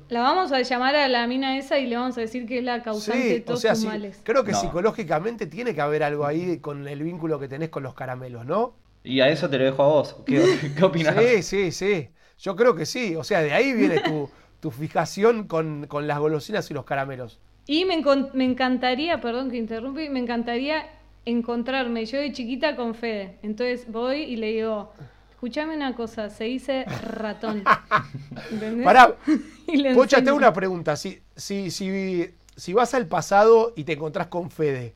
La 0.08 0.22
vamos 0.22 0.50
a 0.52 0.62
llamar 0.62 0.96
a 0.96 1.08
la 1.08 1.26
mina 1.26 1.58
esa 1.58 1.78
y 1.78 1.86
le 1.86 1.96
vamos 1.96 2.16
a 2.16 2.22
decir 2.22 2.46
que 2.46 2.56
es 2.58 2.64
la 2.64 2.82
causante 2.82 3.34
de 3.34 3.40
Sí, 3.40 3.44
o 3.48 3.56
todos 3.56 3.58
sea, 3.58 3.74
tus 3.74 3.76
sí, 3.76 3.82
males. 3.82 4.24
creo 4.24 4.44
que 4.44 4.52
No. 4.52 4.54
psicológicamente 4.54 5.46
tiene 5.46 5.74
que 5.74 5.80
haber 5.80 6.02
algo 6.02 6.26
ahí 6.26 6.60
con 6.60 6.86
el 6.88 7.02
vínculo 7.02 7.38
que 7.38 7.48
tenés 7.48 7.70
con 7.70 7.82
los 7.82 7.94
caramelos, 7.94 8.44
¿no? 8.46 8.74
Y 9.04 9.20
a 9.20 9.28
eso 9.28 9.48
te 9.50 9.58
lo 9.58 9.64
dejo 9.64 9.82
a 9.82 9.86
vos. 9.88 10.16
¿Qué, 10.26 10.58
qué 10.76 10.84
opinás? 10.84 11.14
Sí, 11.16 11.42
sí, 11.42 11.72
sí. 11.72 12.10
Yo 12.38 12.56
creo 12.56 12.74
que 12.74 12.86
sí. 12.86 13.14
O 13.16 13.24
sea, 13.24 13.40
de 13.42 13.52
ahí 13.52 13.72
viene 13.72 14.00
tu, 14.00 14.30
tu 14.60 14.70
fijación 14.70 15.46
con, 15.46 15.86
con 15.86 16.06
las 16.06 16.18
golosinas 16.18 16.70
y 16.70 16.74
los 16.74 16.84
caramelos. 16.84 17.40
Y 17.66 17.84
me, 17.84 18.02
me 18.34 18.44
encantaría, 18.44 19.20
perdón 19.20 19.50
que 19.50 19.56
interrumpí, 19.56 20.08
me 20.10 20.18
encantaría 20.20 20.86
encontrarme 21.24 22.04
yo 22.06 22.18
de 22.18 22.32
chiquita 22.32 22.76
con 22.76 22.94
Fede. 22.94 23.38
Entonces 23.42 23.90
voy 23.90 24.22
y 24.22 24.36
le 24.36 24.48
digo, 24.52 24.92
escúchame 25.30 25.76
una 25.76 25.94
cosa, 25.94 26.30
se 26.30 26.44
dice 26.44 26.84
ratón. 27.02 27.62
¿Entendés? 28.50 28.84
Pará, 28.84 29.14
Pocha, 29.94 30.22
tengo 30.22 30.36
una 30.36 30.52
pregunta. 30.52 30.96
Si, 30.96 31.20
si, 31.36 31.70
si, 31.70 32.30
si 32.56 32.72
vas 32.72 32.94
al 32.94 33.06
pasado 33.06 33.72
y 33.76 33.84
te 33.84 33.92
encontrás 33.94 34.26
con 34.28 34.50
Fede, 34.50 34.94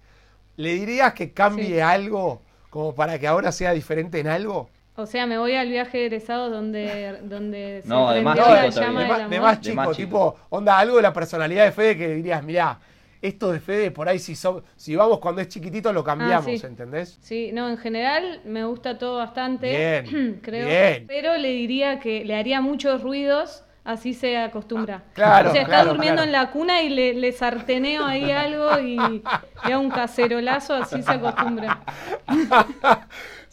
¿le 0.57 0.75
dirías 0.75 1.13
que 1.15 1.33
cambie 1.33 1.77
Sí. 1.77 1.81
algo 1.81 2.43
como 2.71 2.95
para 2.95 3.19
que 3.19 3.27
ahora 3.27 3.51
sea 3.53 3.73
diferente 3.73 4.21
en 4.21 4.29
algo? 4.29 4.69
O 4.97 5.07
sea, 5.07 5.27
me 5.27 5.39
voy 5.39 5.55
al 5.55 5.69
viaje 5.69 5.99
de 5.99 6.07
egresados 6.07 6.51
donde, 6.51 7.21
donde 7.23 7.83
se 7.87 7.89
No, 7.89 8.11
de 8.11 8.21
más 8.21 8.37
prendió 8.37 8.55
la 8.55 8.69
chico 8.71 8.81
llama 8.81 9.01
de, 9.03 9.09
más, 9.09 9.31
de 9.31 9.41
más 9.41 9.61
De 9.63 9.71
chico, 9.71 9.77
más 9.77 9.97
chico. 9.97 9.97
tipo, 9.97 10.37
onda, 10.51 10.79
algo 10.79 10.97
de 10.97 11.03
la 11.03 11.13
personalidad 11.13 11.65
de 11.65 11.73
Fede 11.73 11.97
que 11.97 12.09
dirías, 12.17 12.43
mirá, 12.43 12.79
esto 13.23 13.51
de 13.53 13.61
Fede 13.61 13.91
por 13.91 14.09
ahí 14.09 14.19
si, 14.19 14.35
so- 14.37 14.63
si 14.77 14.95
vamos 14.97 15.19
cuando 15.19 15.41
es 15.41 15.49
chiquitito 15.49 15.93
lo 15.93 16.05
cambiamos, 16.05 16.47
Ah, 16.47 16.59
sí. 16.59 16.67
¿entendés? 16.67 17.19
Sí, 17.21 17.51
no, 17.53 17.69
en 17.69 17.77
general 17.79 18.41
me 18.45 18.65
gusta 18.65 18.99
todo 18.99 19.19
bastante. 19.19 20.03
Bien, 20.05 20.41
creo. 20.43 20.67
bien. 20.67 21.05
Pero 21.07 21.37
le 21.37 21.49
diría 21.51 21.99
que 22.01 22.25
le 22.25 22.35
haría 22.37 22.61
muchos 22.61 23.03
ruidos, 23.03 23.65
así 23.85 24.13
se 24.15 24.37
acostumbra. 24.37 25.03
Ah, 25.09 25.13
claro, 25.15 25.49
O 25.51 25.53
sea, 25.53 25.63
está 25.63 25.75
claro, 25.77 25.91
durmiendo 25.91 26.23
claro. 26.23 26.27
en 26.27 26.33
la 26.33 26.51
cuna 26.51 26.83
y 26.83 26.91
le, 26.91 27.15
le 27.15 27.33
sarteneo 27.33 28.05
ahí 28.05 28.31
algo 28.31 28.79
y 28.81 28.97
le 28.97 29.73
hago 29.73 29.81
un 29.83 29.91
cacerolazo, 29.91 30.75
así 30.75 31.03
se 31.03 31.11
acostumbra. 31.13 31.81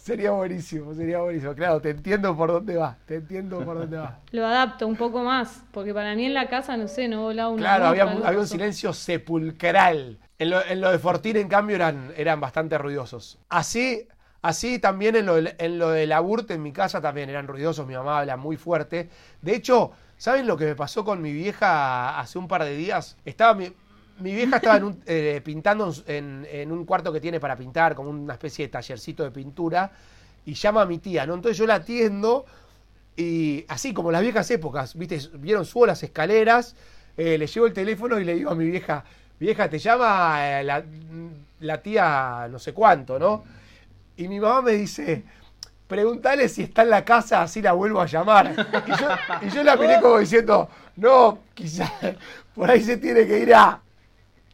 sería 0.06 0.32
buenísimo, 0.32 0.94
sería 0.94 1.20
buenísimo. 1.20 1.56
Claro, 1.56 1.82
te 1.82 1.90
entiendo 1.90 2.38
por 2.38 2.52
dónde 2.52 2.78
va, 2.78 2.96
te 3.08 3.16
entiendo 3.16 3.64
por 3.66 3.80
dónde 3.80 3.98
va. 3.98 4.20
Lo 4.32 4.46
adapto 4.46 4.86
un 4.86 4.96
poco 4.96 5.24
más, 5.24 5.64
porque 5.72 5.94
para 5.94 6.14
mí 6.16 6.26
en 6.26 6.34
la 6.34 6.48
casa, 6.48 6.78
no 6.78 6.88
sé, 6.88 7.08
no 7.08 7.24
volaba 7.24 7.50
una 7.50 7.62
Claro, 7.62 7.86
había, 7.88 8.04
había 8.04 8.40
un 8.40 8.48
silencio 8.48 8.94
sepulcral. 8.94 10.20
En 10.38 10.50
lo, 10.50 10.64
en 10.64 10.82
lo 10.82 10.92
de 10.92 11.00
Fortín, 11.00 11.38
en 11.38 11.48
cambio, 11.48 11.76
eran, 11.78 12.14
eran 12.18 12.40
bastante 12.40 12.78
ruidosos. 12.78 13.40
Así, 13.50 14.08
así 14.42 14.80
también 14.80 15.16
en 15.16 15.26
lo, 15.26 15.36
del- 15.36 15.56
en 15.58 15.80
lo 15.80 15.90
de 15.90 16.06
la 16.06 16.20
Burt, 16.20 16.52
en 16.52 16.62
mi 16.62 16.72
casa 16.74 17.02
también 17.02 17.30
eran 17.30 17.48
ruidosos. 17.48 17.88
Mi 17.88 17.96
mamá 17.96 18.20
habla 18.20 18.38
muy 18.38 18.58
fuerte. 18.58 19.10
De 19.42 19.56
hecho, 19.56 19.92
¿saben 20.18 20.46
lo 20.46 20.58
que 20.58 20.66
me 20.66 20.76
pasó 20.76 21.04
con 21.06 21.22
mi 21.22 21.32
vieja 21.32 22.20
hace 22.20 22.38
un 22.38 22.48
par 22.48 22.64
de 22.66 22.76
días? 22.76 23.18
Estaba 23.26 23.54
mi, 23.56 23.72
mi 24.20 24.34
vieja 24.34 24.58
estaba 24.58 24.94
eh, 25.06 25.42
pintando 25.44 25.94
en, 26.08 26.48
en 26.50 26.72
un 26.72 26.86
cuarto 26.86 27.12
que 27.12 27.20
tiene 27.20 27.40
para 27.40 27.56
pintar, 27.56 27.96
como 27.96 28.10
una 28.10 28.34
especie 28.34 28.66
de 28.66 28.72
tallercito 28.72 29.24
de 29.24 29.32
pintura, 29.32 29.92
y 30.46 30.54
llama 30.54 30.84
a 30.84 30.86
mi 30.86 31.00
tía, 31.00 31.26
¿no? 31.26 31.34
Entonces 31.34 31.58
yo 31.58 31.66
la 31.66 31.76
atiendo 31.76 32.46
y 33.18 33.66
así 33.68 33.94
como 33.94 34.12
las 34.12 34.22
viejas 34.22 34.50
épocas, 34.52 34.96
¿viste? 34.96 35.20
Vieron 35.34 35.66
subo 35.66 35.86
las 35.86 36.04
escaleras, 36.04 36.76
eh, 37.18 37.38
le 37.38 37.48
llevo 37.48 37.66
el 37.66 37.74
teléfono 37.74 38.20
y 38.20 38.26
le 38.26 38.36
digo 38.36 38.52
a 38.52 38.56
mi 38.56 38.70
vieja, 38.70 39.04
vieja, 39.40 39.70
te 39.70 39.80
llama 39.80 40.60
eh, 40.60 40.64
la, 40.64 40.84
la 41.62 41.82
tía 41.82 42.48
no 42.50 42.60
sé 42.60 42.74
cuánto, 42.74 43.18
¿no? 43.18 43.44
Y 44.18 44.28
mi 44.28 44.40
mamá 44.40 44.62
me 44.62 44.74
dice, 44.74 45.24
pregúntale 45.88 46.48
si 46.48 46.64
está 46.64 46.84
en 46.84 46.90
la 46.90 47.04
casa, 47.04 47.42
así 47.42 47.62
la 47.62 47.74
vuelvo 47.74 48.02
a 48.02 48.06
llamar. 48.06 48.54
Y 48.86 48.92
yo, 48.92 49.08
y 49.42 49.50
yo 49.50 49.64
la 49.64 49.76
miré 49.76 50.00
como 50.00 50.20
diciendo, 50.20 50.70
no, 50.96 51.40
quizás 51.54 51.92
por 52.54 52.70
ahí 52.70 52.82
se 52.82 52.98
tiene 52.98 53.26
que 53.28 53.40
ir 53.40 53.54
a... 53.54 53.82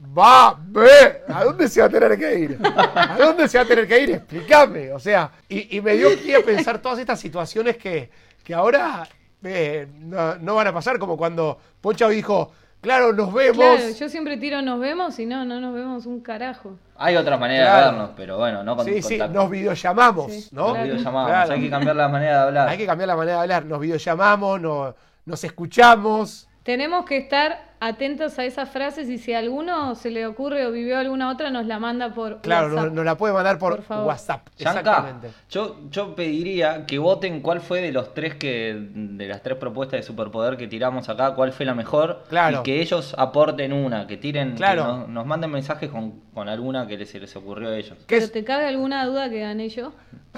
Va, 0.04 0.58
ve, 0.60 1.22
¿a 1.28 1.44
dónde 1.44 1.68
se 1.70 1.80
va 1.80 1.86
a 1.86 1.90
tener 1.90 2.18
que 2.18 2.40
ir? 2.40 2.60
¿A 2.64 3.18
dónde 3.20 3.48
se 3.48 3.58
va 3.60 3.64
a 3.64 3.68
tener 3.68 3.88
que 3.88 4.00
ir? 4.02 4.10
Explícame. 4.12 4.92
O 4.94 5.00
sea, 5.00 5.32
y, 5.48 5.78
y 5.78 5.82
me 5.82 5.94
dio 5.96 6.10
pie 6.20 6.38
a 6.38 6.42
pensar 6.44 6.80
todas 6.80 6.98
estas 7.00 7.20
situaciones 7.20 7.78
que, 7.78 8.10
que 8.44 8.54
ahora 8.54 9.08
eh, 9.44 9.88
no, 10.00 10.36
no 10.36 10.56
van 10.56 10.68
a 10.68 10.74
pasar, 10.74 10.98
como 10.98 11.16
cuando 11.18 11.58
Pocha 11.80 12.10
dijo, 12.10 12.52
claro, 12.82 13.14
nos 13.14 13.32
vemos. 13.32 13.58
Claro, 13.78 13.90
yo 13.94 14.10
siempre 14.10 14.38
tiro 14.38 14.62
nos 14.64 14.80
vemos 14.80 15.18
y 15.20 15.26
no, 15.28 15.46
no 15.46 15.62
nos 15.62 15.74
vemos 15.74 16.06
un 16.08 16.20
carajo. 16.22 16.78
Hay 16.98 17.16
otras 17.16 17.40
maneras 17.40 17.70
Claro. 17.70 17.86
de 17.86 17.92
vernos, 17.92 18.10
pero 18.18 18.38
bueno, 18.38 18.64
no 18.64 18.76
con 18.76 18.86
sí, 18.86 19.02
sí, 19.04 19.18
nos 19.32 19.50
videollamamos, 19.50 20.32
Sí, 20.32 20.48
¿no? 20.52 20.72
claro. 20.72 20.84
Videollamamos, 20.84 21.30
Claro. 21.30 21.54
hay 21.54 21.62
que 21.62 21.70
cambiar 21.70 21.96
la 21.96 22.08
manera 22.10 22.32
de 22.38 22.44
hablar. 22.48 22.68
Hay 22.70 22.78
que 22.78 22.86
cambiar 22.88 23.08
la 23.08 23.16
manera 23.16 23.38
de 23.38 23.42
hablar. 23.44 23.66
Nos 23.66 23.80
videollamamos, 23.80 24.60
no- 24.60 24.96
nos 25.26 25.44
escuchamos. 25.44 26.48
Tenemos 26.64 27.06
que 27.06 27.18
estar 27.18 27.70
atentos 27.82 28.38
a 28.38 28.46
esas 28.46 28.70
frases 28.70 29.10
y 29.10 29.17
si 29.17 29.34
a 29.34 29.39
alguno 29.39 29.96
se 29.96 30.12
le 30.12 30.28
ocurre 30.28 30.67
o 30.67 30.72
vivió 30.72 31.00
alguna 31.00 31.32
otra, 31.32 31.50
nos 31.50 31.65
la 31.65 31.80
manda 31.80 32.13
por 32.13 32.39
Claro, 32.41 32.67
WhatsApp. 32.67 32.84
nos, 32.86 32.94
nos 32.94 33.06
la 33.06 33.17
puede 33.17 33.34
mandar 33.34 33.58
por, 33.58 33.76
Por 33.78 33.84
favor. 33.84 34.08
WhatsApp. 34.08 34.48
Yanka, 34.58 34.80
Exactamente. 34.80 35.32
yo, 35.50 35.78
yo 35.89 36.15
pediría 36.15 36.86
que 36.86 37.00
voten 37.00 37.41
cuál 37.41 37.60
fue 37.60 37.82
de 37.82 37.91
los 37.91 38.13
tres 38.13 38.36
que, 38.36 38.76
de 38.94 39.28
las 39.28 39.41
tres 39.41 39.58
propuestas 39.58 40.00
de 40.00 40.04
superpoder 40.04 40.58
que 40.58 40.67
tiramos 40.67 41.10
acá, 41.10 41.34
cuál 41.34 41.52
fue 41.54 41.65
la 41.65 41.74
mejor. 41.74 42.24
Claro. 42.30 42.60
Y 42.60 42.63
que 42.63 42.82
ellos 42.82 43.15
aporten 43.17 43.74
una, 43.74 44.06
que 44.06 44.15
tiren, 44.17 44.54
Claro. 44.56 44.84
que 44.84 44.88
nos, 44.88 45.10
nos 45.10 45.26
manden 45.26 45.50
mensajes 45.50 45.89
con, 45.89 46.22
con 46.36 46.48
alguna 46.50 46.86
que 46.86 46.98
les, 47.00 47.10
se 47.10 47.20
les 47.20 47.36
ocurrió 47.36 47.70
a 47.70 47.76
ellos. 47.76 47.98
¿Qué 48.06 48.17
¿Pero 48.17 48.30
te 48.30 48.44
cabe 48.44 48.67
alguna 48.67 49.04
duda 49.08 49.28
que 49.30 49.39
gané 49.39 49.70
yo? 49.70 49.91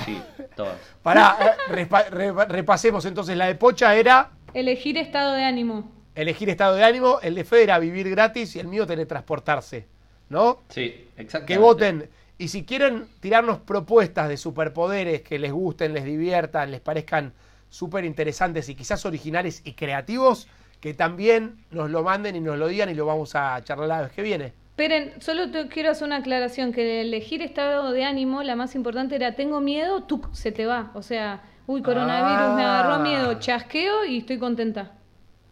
Sí, 0.06 0.18
todas. 0.56 0.78
Pará, 1.04 1.36
eh, 1.42 1.72
repa- 1.74 2.08
repa- 2.10 2.48
repasemos 2.48 3.06
entonces. 3.06 3.36
La 3.38 3.48
de 3.48 3.56
Pocha 3.56 3.94
era 3.96 4.30
Elegir 4.54 4.98
estado 4.98 5.34
de 5.34 5.44
ánimo. 5.44 5.92
Elegir 6.16 6.50
estado 6.50 6.76
de 6.76 6.84
ánimo, 6.84 7.20
el 7.22 7.36
de 7.36 7.44
Fede 7.44 7.64
era 7.64 7.80
vivir 7.80 8.10
gratis 8.10 8.56
y 8.56 8.60
el 8.60 8.68
mío 8.68 8.86
teletransportarse. 8.86 9.88
¿No? 10.30 10.60
Sí, 10.70 11.08
exactamente. 11.18 11.54
Que 11.54 11.60
voten. 11.60 12.10
Y 12.38 12.48
si 12.48 12.66
quieren 12.66 13.08
tirarnos 13.20 13.60
propuestas 13.60 14.28
de 14.30 14.38
superpoderes 14.38 15.22
que 15.22 15.38
les 15.38 15.52
gusten, 15.52 15.94
les 15.94 16.04
diviertan, 16.04 16.72
les 16.72 16.82
parezcan 16.82 17.34
súper 17.70 18.06
interesantes 18.06 18.68
y 18.70 18.76
quizás 18.76 19.06
originales 19.06 19.62
y 19.66 19.74
creativos, 19.74 20.48
que 20.80 20.94
también 20.94 21.64
nos 21.72 21.90
lo 21.92 22.04
manden 22.04 22.36
y 22.36 22.40
nos 22.40 22.58
lo 22.58 22.68
digan 22.68 22.90
y 22.90 22.94
lo 22.94 23.06
vamos 23.06 23.36
a 23.36 23.62
charlar 23.64 23.88
la 23.88 24.02
vez 24.02 24.12
que 24.12 24.22
viene. 24.22 24.54
Esperen, 24.72 25.14
solo 25.22 25.52
te 25.52 25.68
quiero 25.68 25.92
hacer 25.92 26.06
una 26.08 26.18
aclaración, 26.18 26.74
que 26.74 27.02
elegir 27.02 27.44
estado 27.44 27.92
de 27.92 28.04
ánimo, 28.04 28.42
la 28.42 28.56
más 28.56 28.74
importante 28.76 29.16
era 29.16 29.36
tengo 29.36 29.62
miedo, 29.62 30.04
tú 30.04 30.22
se 30.34 30.52
te 30.52 30.66
va. 30.66 30.92
O 30.96 31.04
sea, 31.04 31.44
uy, 31.68 31.84
coronavirus, 31.84 32.56
me 32.56 32.64
agarró 32.64 32.96
Ah. 32.96 33.00
miedo, 33.00 33.40
chasqueo 33.40 34.04
y 34.06 34.18
estoy 34.20 34.40
contenta. 34.40 34.94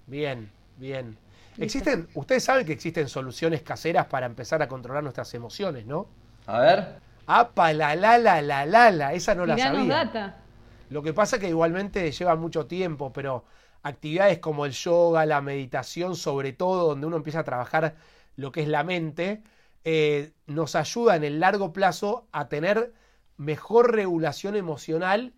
Bien, 0.05 0.51
bien. 0.75 1.19
Existen, 1.59 2.09
ustedes 2.13 2.43
saben 2.43 2.65
que 2.65 2.73
existen 2.73 3.07
soluciones 3.09 3.61
caseras 3.63 4.07
para 4.07 4.25
empezar 4.27 4.61
a 4.61 4.67
controlar 4.67 5.03
nuestras 5.03 5.33
emociones, 5.33 5.85
¿no? 5.85 6.15
A 6.45 6.59
ver, 6.59 7.01
Apa, 7.25 7.73
la, 7.73 7.95
la, 7.95 8.17
la, 8.19 8.41
la, 8.43 8.65
la, 8.65 8.91
la, 8.91 9.13
esa 9.13 9.33
no 9.35 9.45
la 9.47 9.57
sabía. 9.57 9.85
data. 9.87 10.45
Lo 10.89 11.01
que 11.03 11.13
pasa 11.13 11.39
que 11.39 11.47
igualmente 11.49 12.11
lleva 12.11 12.35
mucho 12.35 12.67
tiempo, 12.67 13.13
pero 13.13 13.45
actividades 13.83 14.39
como 14.39 14.65
el 14.65 14.73
yoga, 14.73 15.25
la 15.25 15.41
meditación, 15.41 16.15
sobre 16.15 16.53
todo 16.53 16.87
donde 16.89 17.07
uno 17.07 17.17
empieza 17.17 17.39
a 17.39 17.43
trabajar 17.43 17.95
lo 18.35 18.51
que 18.51 18.61
es 18.61 18.67
la 18.67 18.83
mente, 18.83 19.43
eh, 19.83 20.33
nos 20.47 20.75
ayuda 20.75 21.15
en 21.15 21.23
el 21.23 21.39
largo 21.39 21.73
plazo 21.73 22.27
a 22.31 22.49
tener 22.49 22.93
mejor 23.37 23.93
regulación 23.95 24.55
emocional 24.55 25.33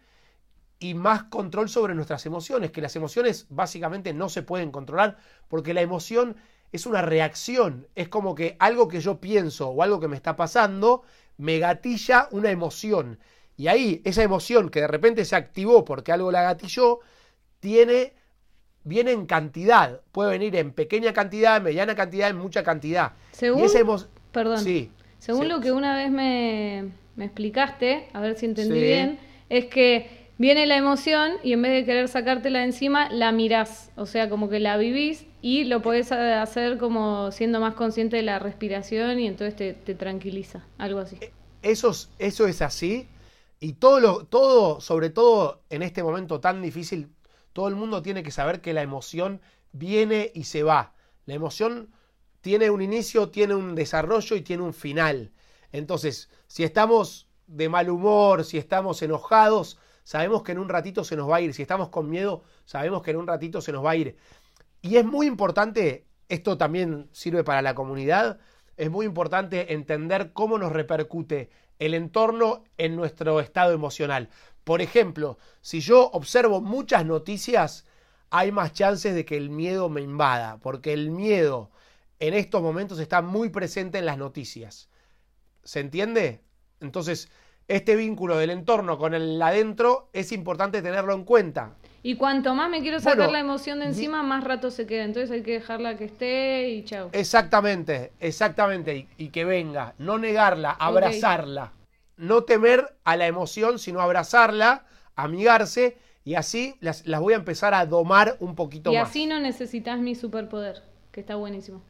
y 0.84 0.96
más 0.96 1.24
control 1.24 1.70
sobre 1.70 1.96
nuestras 1.96 2.26
emociones, 2.26 2.72
que 2.72 2.82
las 2.82 2.96
emociones 2.98 3.46
básicamente 3.50 4.12
no 4.14 4.28
se 4.28 4.42
pueden 4.42 4.70
controlar 4.70 5.16
porque 5.48 5.74
la 5.74 5.80
emoción 5.82 6.36
es 6.74 6.86
una 6.86 7.02
reacción, 7.02 7.88
es 7.96 8.10
como 8.10 8.36
que 8.36 8.58
algo 8.60 8.90
que 8.90 9.00
yo 9.00 9.22
pienso 9.22 9.70
o 9.70 9.82
algo 9.82 10.02
que 10.02 10.10
me 10.10 10.18
está 10.18 10.36
pasando 10.36 11.04
me 11.38 11.58
gatilla 11.60 12.28
una 12.32 12.52
emoción. 12.52 13.18
Y 13.56 13.68
ahí 13.68 14.02
esa 14.04 14.24
emoción 14.24 14.70
que 14.70 14.82
de 14.82 14.88
repente 14.88 15.24
se 15.24 15.38
activó 15.38 15.86
porque 15.86 16.12
algo 16.12 16.32
la 16.32 16.42
gatilló, 16.44 17.00
tiene, 17.62 18.14
viene 18.84 19.12
en 19.12 19.26
cantidad, 19.26 20.02
puede 20.12 20.32
venir 20.32 20.56
en 20.58 20.74
pequeña 20.74 21.14
cantidad, 21.14 21.58
en 21.58 21.64
mediana 21.64 21.96
cantidad, 21.96 22.30
en 22.30 22.38
mucha 22.38 22.64
cantidad. 22.64 23.14
Según, 23.32 23.62
y 23.62 23.66
esa 23.66 23.80
emo- 23.80 24.06
perdón, 24.34 24.60
Sí, 24.60 24.92
según 25.20 25.44
sí. 25.44 25.48
lo 25.48 25.62
que 25.62 25.72
una 25.72 25.96
vez 25.96 26.12
me, 26.12 26.90
me 27.16 27.26
explicaste, 27.26 28.10
a 28.12 28.20
ver 28.20 28.36
si 28.38 28.48
entendí 28.48 28.74
Sí. 28.76 28.82
bien, 28.82 29.20
es 29.50 29.66
que 29.68 30.23
viene 30.44 30.66
la 30.66 30.76
emoción 30.76 31.38
y 31.42 31.54
en 31.54 31.62
vez 31.62 31.72
de 31.72 31.86
querer 31.86 32.10
sacártela 32.10 32.60
de 32.60 32.66
encima, 32.66 33.10
la 33.10 33.32
mirás. 33.32 33.92
O 33.96 34.06
sea, 34.06 34.30
como 34.30 34.50
que 34.50 34.60
la 34.60 34.76
vivís 34.76 35.26
y 35.42 35.64
lo 35.64 35.82
podés 35.82 36.12
hacer 36.12 36.78
como 36.78 37.32
siendo 37.32 37.62
más 37.62 37.76
consciente 37.76 38.18
de 38.18 38.24
la 38.24 38.40
respiración 38.40 39.22
y 39.22 39.28
entonces 39.28 39.56
te, 39.56 39.96
tranquiliza. 39.96 40.68
Algo 40.78 41.00
así. 41.00 41.18
Eso 41.62 41.92
es, 41.92 42.10
eso 42.20 42.46
es 42.46 42.62
así. 42.62 43.08
Y 43.62 43.74
todo, 43.74 44.02
lo, 44.02 44.26
todo, 44.26 44.82
sobre 44.82 45.10
todo 45.10 45.62
en 45.70 45.82
este 45.82 46.04
momento 46.04 46.42
tan 46.42 46.62
difícil, 46.62 47.08
todo 47.54 47.70
el 47.70 47.76
mundo 47.76 48.02
tiene 48.02 48.22
que 48.22 48.32
saber 48.32 48.60
que 48.60 48.74
la 48.74 48.82
emoción 48.82 49.40
viene 49.72 50.30
y 50.36 50.44
se 50.44 50.62
va. 50.62 50.94
La 51.26 51.36
emoción 51.36 51.90
tiene 52.42 52.70
un 52.70 52.82
inicio, 52.82 53.30
tiene 53.30 53.56
un 53.56 53.76
desarrollo 53.76 54.36
y 54.36 54.42
tiene 54.42 54.64
un 54.64 54.74
final. 54.74 55.32
Entonces, 55.72 56.30
si 56.48 56.66
estamos 56.66 57.30
de 57.48 57.70
mal 57.70 57.90
humor, 57.90 58.44
si 58.44 58.58
estamos 58.58 59.02
enojados, 59.02 59.78
sabemos 60.04 60.44
que 60.44 60.52
en 60.52 60.60
un 60.60 60.70
ratito 60.70 61.04
se 61.04 61.16
nos 61.16 61.30
va 61.30 61.38
a 61.38 61.42
ir. 61.42 61.54
Si 61.54 61.62
estamos 61.62 61.90
con 61.90 62.10
miedo, 62.10 62.44
sabemos 62.66 63.02
que 63.02 63.12
en 63.12 63.18
un 63.18 63.28
ratito 63.28 63.62
se 63.62 63.72
nos 63.72 63.86
va 63.86 63.92
a 63.92 63.96
ir. 63.96 64.18
Y 64.82 64.98
es 64.98 65.06
muy 65.06 65.28
importante, 65.28 66.06
esto 66.30 66.58
también 66.58 67.10
sirve 67.12 67.44
para 67.44 67.62
la 67.62 67.76
comunidad, 67.76 68.40
es 68.76 68.90
muy 68.90 69.06
importante 69.06 69.74
entender 69.74 70.34
cómo 70.34 70.58
nos 70.58 70.72
repercute 70.72 71.50
el 71.80 71.94
entorno 71.94 72.64
en 72.78 72.96
nuestro 72.96 73.40
estado 73.40 73.74
emocional. 73.74 74.30
Por 74.64 74.82
ejemplo, 74.82 75.38
si 75.62 75.80
yo 75.80 76.10
observo 76.12 76.62
muchas 76.62 77.06
noticias, 77.06 77.86
hay 78.30 78.52
más 78.52 78.74
chances 78.74 79.14
de 79.14 79.26
que 79.26 79.38
el 79.38 79.50
miedo 79.50 79.90
me 79.90 80.02
invada, 80.02 80.58
porque 80.58 80.94
el 80.94 81.12
miedo 81.12 81.72
en 82.20 82.34
estos 82.34 82.62
momentos 82.62 83.00
está 83.00 83.22
muy 83.22 83.50
presente 83.50 84.00
en 84.00 84.06
las 84.06 84.18
noticias. 84.18 84.90
¿Se 85.64 85.80
entiende? 85.80 86.42
Entonces, 86.80 87.30
este 87.68 87.96
vínculo 87.96 88.38
del 88.38 88.50
entorno 88.50 88.98
con 88.98 89.14
el 89.14 89.42
adentro 89.42 90.10
es 90.14 90.32
importante 90.32 90.82
tenerlo 90.82 91.14
en 91.14 91.24
cuenta. 91.24 91.74
Y 92.06 92.16
cuanto 92.16 92.54
más 92.54 92.70
me 92.70 92.82
quiero 92.82 93.00
sacar 93.00 93.32
la 93.32 93.40
emoción 93.40 93.80
de 93.80 93.86
encima, 93.86 94.24
más 94.24 94.44
rato 94.44 94.72
se 94.72 94.86
queda. 94.86 95.06
Entonces 95.06 95.32
hay 95.32 95.42
que 95.42 95.54
dejarla 95.54 95.96
que 95.96 96.04
esté 96.04 96.70
y 96.70 96.84
chao. 96.84 97.10
Exactamente, 97.14 98.12
exactamente. 98.20 99.08
Y, 99.18 99.30
que 99.30 99.46
venga. 99.46 99.96
No 99.98 100.18
negarla, 100.18 100.72
abrazarla. 100.72 101.72
No 102.18 102.44
temer 102.44 102.98
a 103.06 103.16
la 103.16 103.28
emoción, 103.28 103.80
sino 103.80 104.02
abrazarla, 104.02 104.86
amigarse. 105.16 105.98
Y 106.26 106.36
así 106.36 106.76
las, 106.82 107.08
las 107.08 107.22
voy 107.22 107.34
a 107.34 107.38
empezar 107.38 107.74
a 107.74 107.86
domar 107.86 108.36
un 108.42 108.56
poquito 108.56 108.92
más. 108.92 108.96
Y 108.96 109.02
así 109.02 109.26
no 109.26 109.40
necesitas 109.40 109.98
mi 109.98 110.14
superpoder, 110.14 110.84
que 111.14 111.22
está 111.22 111.36
buenísimo. 111.36 111.82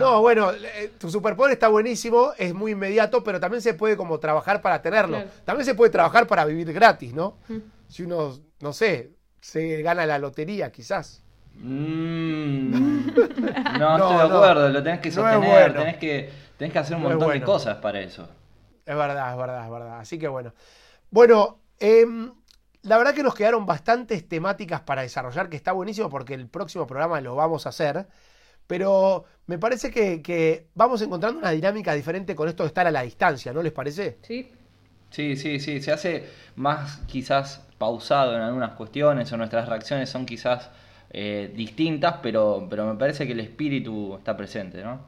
No, 0.00 0.20
bueno, 0.20 0.52
eh, 0.52 0.92
tu 0.98 1.10
superpoder 1.10 1.52
está 1.52 1.68
buenísimo, 1.68 2.32
es 2.38 2.54
muy 2.54 2.72
inmediato, 2.72 3.22
pero 3.24 3.40
también 3.40 3.62
se 3.62 3.74
puede 3.74 3.96
como 3.96 4.18
trabajar 4.18 4.60
para 4.60 4.82
tenerlo. 4.82 5.22
También 5.44 5.64
se 5.64 5.74
puede 5.74 5.90
trabajar 5.90 6.26
para 6.26 6.44
vivir 6.44 6.72
gratis, 6.72 7.12
¿no? 7.12 7.38
Mm. 7.48 7.58
Si 7.88 8.02
uno, 8.02 8.38
no 8.60 8.72
sé, 8.72 9.12
se 9.40 9.82
gana 9.82 10.06
la 10.06 10.18
lotería, 10.18 10.70
quizás. 10.70 11.22
Mm. 11.54 13.06
no, 13.78 13.96
estoy 13.96 14.16
de 14.16 14.22
acuerdo, 14.22 14.68
lo 14.68 14.82
tenés 14.82 15.00
que 15.00 15.10
sostener, 15.10 15.74
tenés, 15.74 15.96
que, 15.96 16.30
tenés 16.56 16.72
que 16.72 16.78
hacer 16.78 16.96
un 16.96 17.02
montón 17.02 17.32
de 17.32 17.42
cosas 17.42 17.76
para 17.78 18.00
eso. 18.00 18.28
Es 18.84 18.96
verdad, 18.96 19.32
es 19.32 19.38
verdad, 19.38 19.64
es 19.64 19.70
verdad. 19.70 20.00
Así 20.00 20.18
que 20.18 20.28
bueno. 20.28 20.52
Bueno, 21.10 21.60
em, 21.78 22.32
la 22.82 22.98
verdad 22.98 23.14
que 23.14 23.22
nos 23.22 23.34
quedaron 23.34 23.66
bastantes 23.66 24.26
temáticas 24.28 24.80
para 24.80 25.02
desarrollar, 25.02 25.48
que 25.48 25.56
está 25.56 25.72
buenísimo 25.72 26.08
porque 26.08 26.34
el 26.34 26.48
próximo 26.48 26.86
programa 26.86 27.20
lo 27.20 27.34
vamos 27.34 27.66
a 27.66 27.70
hacer. 27.70 28.06
Pero 28.70 29.24
me 29.48 29.58
parece 29.58 29.90
que, 29.90 30.66
vamos 30.76 31.02
encontrando 31.02 31.40
una 31.40 31.50
dinámica 31.50 31.92
diferente 31.92 32.36
con 32.36 32.48
esto 32.48 32.62
de 32.62 32.68
estar 32.68 32.86
a 32.86 32.92
la 32.92 33.02
distancia, 33.02 33.52
¿no 33.52 33.64
les 33.64 33.72
parece? 33.72 34.18
Sí. 34.22 34.52
Sí, 35.10 35.34
sí, 35.34 35.58
sí. 35.58 35.82
Se 35.82 35.90
hace 35.90 36.28
más 36.54 36.98
quizás 37.08 37.66
pausado 37.78 38.36
en 38.36 38.42
algunas 38.42 38.74
cuestiones 38.74 39.32
o 39.32 39.36
nuestras 39.36 39.68
reacciones 39.68 40.08
son 40.08 40.24
quizás 40.24 40.70
eh, 41.10 41.52
distintas, 41.52 42.18
pero, 42.22 42.68
pero 42.70 42.86
me 42.86 42.94
parece 42.94 43.26
que 43.26 43.32
el 43.32 43.40
espíritu 43.40 44.14
está 44.16 44.36
presente, 44.36 44.84
¿no? 44.84 45.00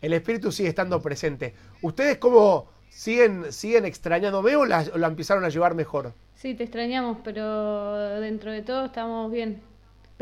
El 0.00 0.12
espíritu 0.12 0.52
sigue 0.52 0.68
estando 0.68 1.02
presente. 1.02 1.54
¿Ustedes 1.82 2.18
cómo 2.18 2.70
siguen, 2.88 3.50
siguen 3.50 3.84
extrañándome 3.84 4.54
o 4.54 4.64
la, 4.64 4.84
o 4.94 4.98
la 4.98 5.08
empezaron 5.08 5.44
a 5.44 5.48
llevar 5.48 5.74
mejor? 5.74 6.14
Sí, 6.36 6.54
te 6.54 6.62
extrañamos, 6.62 7.18
pero 7.24 8.20
dentro 8.20 8.52
de 8.52 8.62
todo 8.62 8.84
estamos 8.84 9.32
bien. 9.32 9.71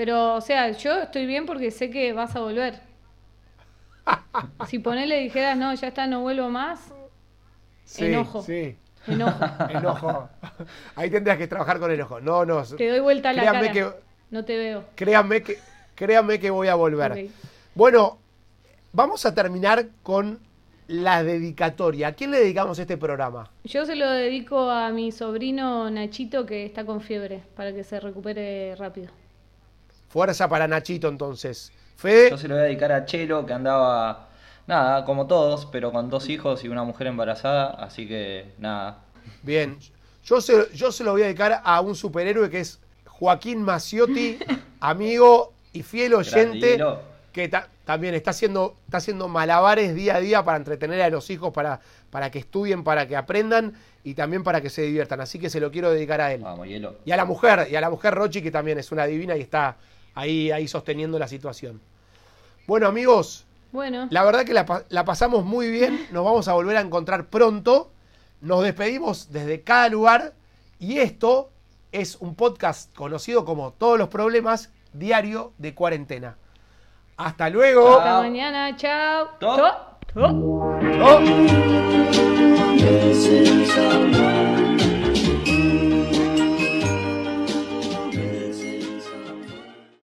Pero, 0.00 0.36
o 0.36 0.40
sea, 0.40 0.70
yo 0.70 1.02
estoy 1.02 1.26
bien 1.26 1.44
porque 1.44 1.70
sé 1.70 1.90
que 1.90 2.14
vas 2.14 2.34
a 2.34 2.40
volver. 2.40 2.80
si 4.66 4.78
ponele 4.78 5.18
dijeras, 5.20 5.58
no, 5.58 5.74
ya 5.74 5.88
está, 5.88 6.06
no 6.06 6.22
vuelvo 6.22 6.48
más, 6.48 6.80
sí, 7.84 8.06
enojo. 8.06 8.42
Sí. 8.42 8.78
Enojo. 9.06 9.44
enojo. 9.68 10.30
Ahí 10.96 11.10
tendrías 11.10 11.36
que 11.36 11.46
trabajar 11.46 11.78
con 11.78 11.90
enojo. 11.90 12.18
No, 12.18 12.46
no. 12.46 12.62
Te 12.62 12.88
doy 12.88 13.00
vuelta 13.00 13.28
a 13.28 13.32
la 13.34 13.44
cara. 13.44 13.72
Que, 13.72 13.90
no 14.30 14.42
te 14.42 14.56
veo. 14.56 14.84
Créanme 14.94 15.42
que, 15.42 15.58
créanme 15.94 16.40
que 16.40 16.48
voy 16.48 16.68
a 16.68 16.76
volver. 16.76 17.28
Bueno, 17.74 18.16
vamos 18.94 19.26
a 19.26 19.34
terminar 19.34 19.86
con 20.02 20.40
la 20.88 21.22
dedicatoria. 21.22 22.08
¿A 22.08 22.12
quién 22.12 22.30
le 22.30 22.38
dedicamos 22.38 22.78
este 22.78 22.96
programa? 22.96 23.50
Yo 23.64 23.84
se 23.84 23.96
lo 23.96 24.08
dedico 24.08 24.70
a 24.70 24.88
mi 24.92 25.12
sobrino 25.12 25.90
Nachito 25.90 26.46
que 26.46 26.64
está 26.64 26.86
con 26.86 27.02
fiebre 27.02 27.42
para 27.54 27.74
que 27.74 27.84
se 27.84 28.00
recupere 28.00 28.74
rápido. 28.76 29.19
Fuerza 30.10 30.48
para 30.48 30.66
Nachito 30.66 31.08
entonces. 31.08 31.72
Fede. 31.96 32.30
Yo 32.30 32.36
se 32.36 32.48
lo 32.48 32.54
voy 32.54 32.62
a 32.62 32.66
dedicar 32.66 32.90
a 32.90 33.04
Chelo, 33.04 33.46
que 33.46 33.52
andaba, 33.52 34.28
nada, 34.66 35.04
como 35.04 35.28
todos, 35.28 35.66
pero 35.66 35.92
con 35.92 36.10
dos 36.10 36.28
hijos 36.28 36.64
y 36.64 36.68
una 36.68 36.82
mujer 36.82 37.06
embarazada, 37.06 37.70
así 37.70 38.08
que 38.08 38.52
nada. 38.58 38.98
Bien. 39.42 39.78
Yo 40.24 40.40
se, 40.40 40.68
yo 40.74 40.90
se 40.90 41.04
lo 41.04 41.12
voy 41.12 41.22
a 41.22 41.26
dedicar 41.26 41.62
a 41.64 41.80
un 41.80 41.94
superhéroe 41.94 42.50
que 42.50 42.60
es 42.60 42.80
Joaquín 43.06 43.62
Maciotti, 43.62 44.38
amigo 44.80 45.52
y 45.72 45.82
fiel 45.84 46.14
oyente, 46.14 46.82
que 47.32 47.48
también 47.84 48.14
está 48.14 48.32
haciendo, 48.32 48.76
está 48.86 48.98
haciendo 48.98 49.28
malabares 49.28 49.94
día 49.94 50.16
a 50.16 50.20
día 50.20 50.44
para 50.44 50.58
entretener 50.58 51.00
a 51.02 51.10
los 51.10 51.30
hijos, 51.30 51.52
para, 51.52 51.80
para 52.10 52.32
que 52.32 52.40
estudien, 52.40 52.82
para 52.82 53.06
que 53.06 53.16
aprendan 53.16 53.74
y 54.02 54.14
también 54.14 54.42
para 54.42 54.60
que 54.60 54.70
se 54.70 54.82
diviertan. 54.82 55.20
Así 55.20 55.38
que 55.38 55.50
se 55.50 55.60
lo 55.60 55.70
quiero 55.70 55.92
dedicar 55.92 56.20
a 56.20 56.32
él. 56.32 56.42
Vamos, 56.42 56.66
hielo. 56.66 56.96
Y 57.04 57.12
a 57.12 57.16
la 57.16 57.24
mujer, 57.24 57.68
y 57.70 57.76
a 57.76 57.80
la 57.80 57.90
mujer 57.90 58.14
Rochi, 58.14 58.42
que 58.42 58.50
también 58.50 58.78
es 58.78 58.90
una 58.90 59.06
divina 59.06 59.36
y 59.36 59.42
está 59.42 59.76
ahí, 60.20 60.50
ahí 60.50 60.68
sosteniendo 60.68 61.18
la 61.18 61.28
situación. 61.28 61.80
Bueno, 62.66 62.86
amigos. 62.86 63.46
Bueno. 63.72 64.08
La 64.10 64.24
verdad 64.24 64.44
que 64.44 64.54
la, 64.54 65.04
pasamos 65.04 65.44
muy 65.44 65.70
bien. 65.70 66.06
Nos 66.12 66.24
vamos 66.24 66.48
a 66.48 66.52
volver 66.52 66.76
a 66.76 66.80
encontrar 66.80 67.26
pronto. 67.26 67.90
Nos 68.40 68.62
despedimos 68.62 69.32
desde 69.32 69.62
cada 69.62 69.88
lugar. 69.88 70.34
Y 70.78 70.98
esto 70.98 71.50
es 71.92 72.16
un 72.20 72.34
podcast 72.34 72.94
conocido 72.94 73.44
como 73.44 73.72
Todos 73.72 73.98
los 73.98 74.08
Problemas 74.08 74.70
Diario 74.92 75.52
de 75.58 75.74
Cuarentena. 75.74 76.36
Hasta 77.16 77.50
luego. 77.50 77.98
Hasta 77.98 78.20
mañana. 78.20 78.76
Chao. 78.76 79.28